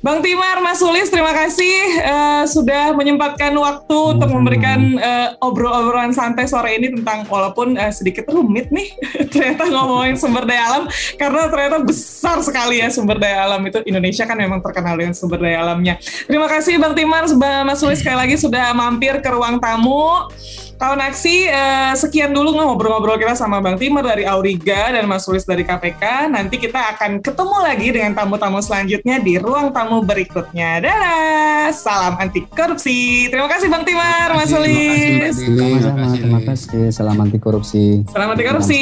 Bang 0.01 0.17
Timar, 0.25 0.57
Mas 0.65 0.81
Sulis, 0.81 1.13
terima 1.13 1.29
kasih 1.29 1.77
uh, 2.01 2.43
sudah 2.49 2.89
menyempatkan 2.97 3.53
waktu 3.53 3.93
hmm. 3.93 4.13
untuk 4.17 4.29
memberikan 4.33 4.97
uh, 4.97 5.37
obrol-obrolan 5.45 6.09
santai 6.09 6.49
sore 6.49 6.73
ini 6.73 6.89
tentang 6.89 7.29
walaupun 7.29 7.77
uh, 7.77 7.93
sedikit 7.93 8.25
rumit 8.33 8.73
nih 8.73 8.97
ternyata 9.29 9.69
ngomongin 9.69 10.17
sumber 10.17 10.49
daya 10.49 10.73
alam 10.73 10.83
karena 11.21 11.53
ternyata 11.53 11.85
besar 11.85 12.41
sekali 12.41 12.81
ya 12.81 12.89
sumber 12.89 13.21
daya 13.21 13.45
alam 13.45 13.61
itu 13.61 13.77
Indonesia 13.85 14.25
kan 14.25 14.41
memang 14.41 14.65
terkenal 14.65 14.97
dengan 14.97 15.13
sumber 15.13 15.37
daya 15.37 15.61
alamnya. 15.69 16.01
Terima 16.01 16.49
kasih 16.49 16.81
Bang 16.81 16.97
Timar, 16.97 17.29
Mas 17.61 17.77
Sulis 17.77 18.01
sekali 18.01 18.25
lagi 18.25 18.41
sudah 18.41 18.73
mampir 18.73 19.21
ke 19.21 19.29
ruang 19.29 19.61
tamu. 19.61 20.33
Kawan 20.81 20.97
Aksi, 20.97 21.45
uh, 21.45 21.93
sekian 21.93 22.33
dulu 22.33 22.57
ngobrol-ngobrol 22.57 23.21
kita 23.21 23.37
sama 23.37 23.61
Bang 23.61 23.77
Timur 23.77 24.01
dari 24.01 24.25
Auriga 24.25 24.89
dan 24.89 25.05
Mas 25.05 25.29
Sulis 25.29 25.45
dari 25.45 25.61
KPK. 25.61 26.25
Nanti 26.33 26.57
kita 26.57 26.97
akan 26.97 27.21
ketemu 27.21 27.57
lagi 27.61 27.87
dengan 27.93 28.17
tamu-tamu 28.17 28.57
selanjutnya 28.65 29.21
di 29.21 29.37
ruang 29.37 29.69
tamu 29.69 30.01
berikutnya. 30.01 30.81
Dadah, 30.81 31.69
salam 31.69 32.17
anti 32.17 32.49
korupsi. 32.49 33.29
Terima 33.29 33.45
kasih 33.45 33.69
Bang 33.69 33.85
Timur, 33.85 34.29
Mas 34.33 34.49
Sulis. 34.49 35.37
Terima 35.37 35.93
kasih, 36.01 36.17
terima 36.17 36.41
kasih. 36.49 36.83
Salam 36.89 37.17
anti 37.21 37.37
korupsi. 37.37 38.01
Salam 38.09 38.33
anti 38.33 38.41
korupsi. 38.41 38.81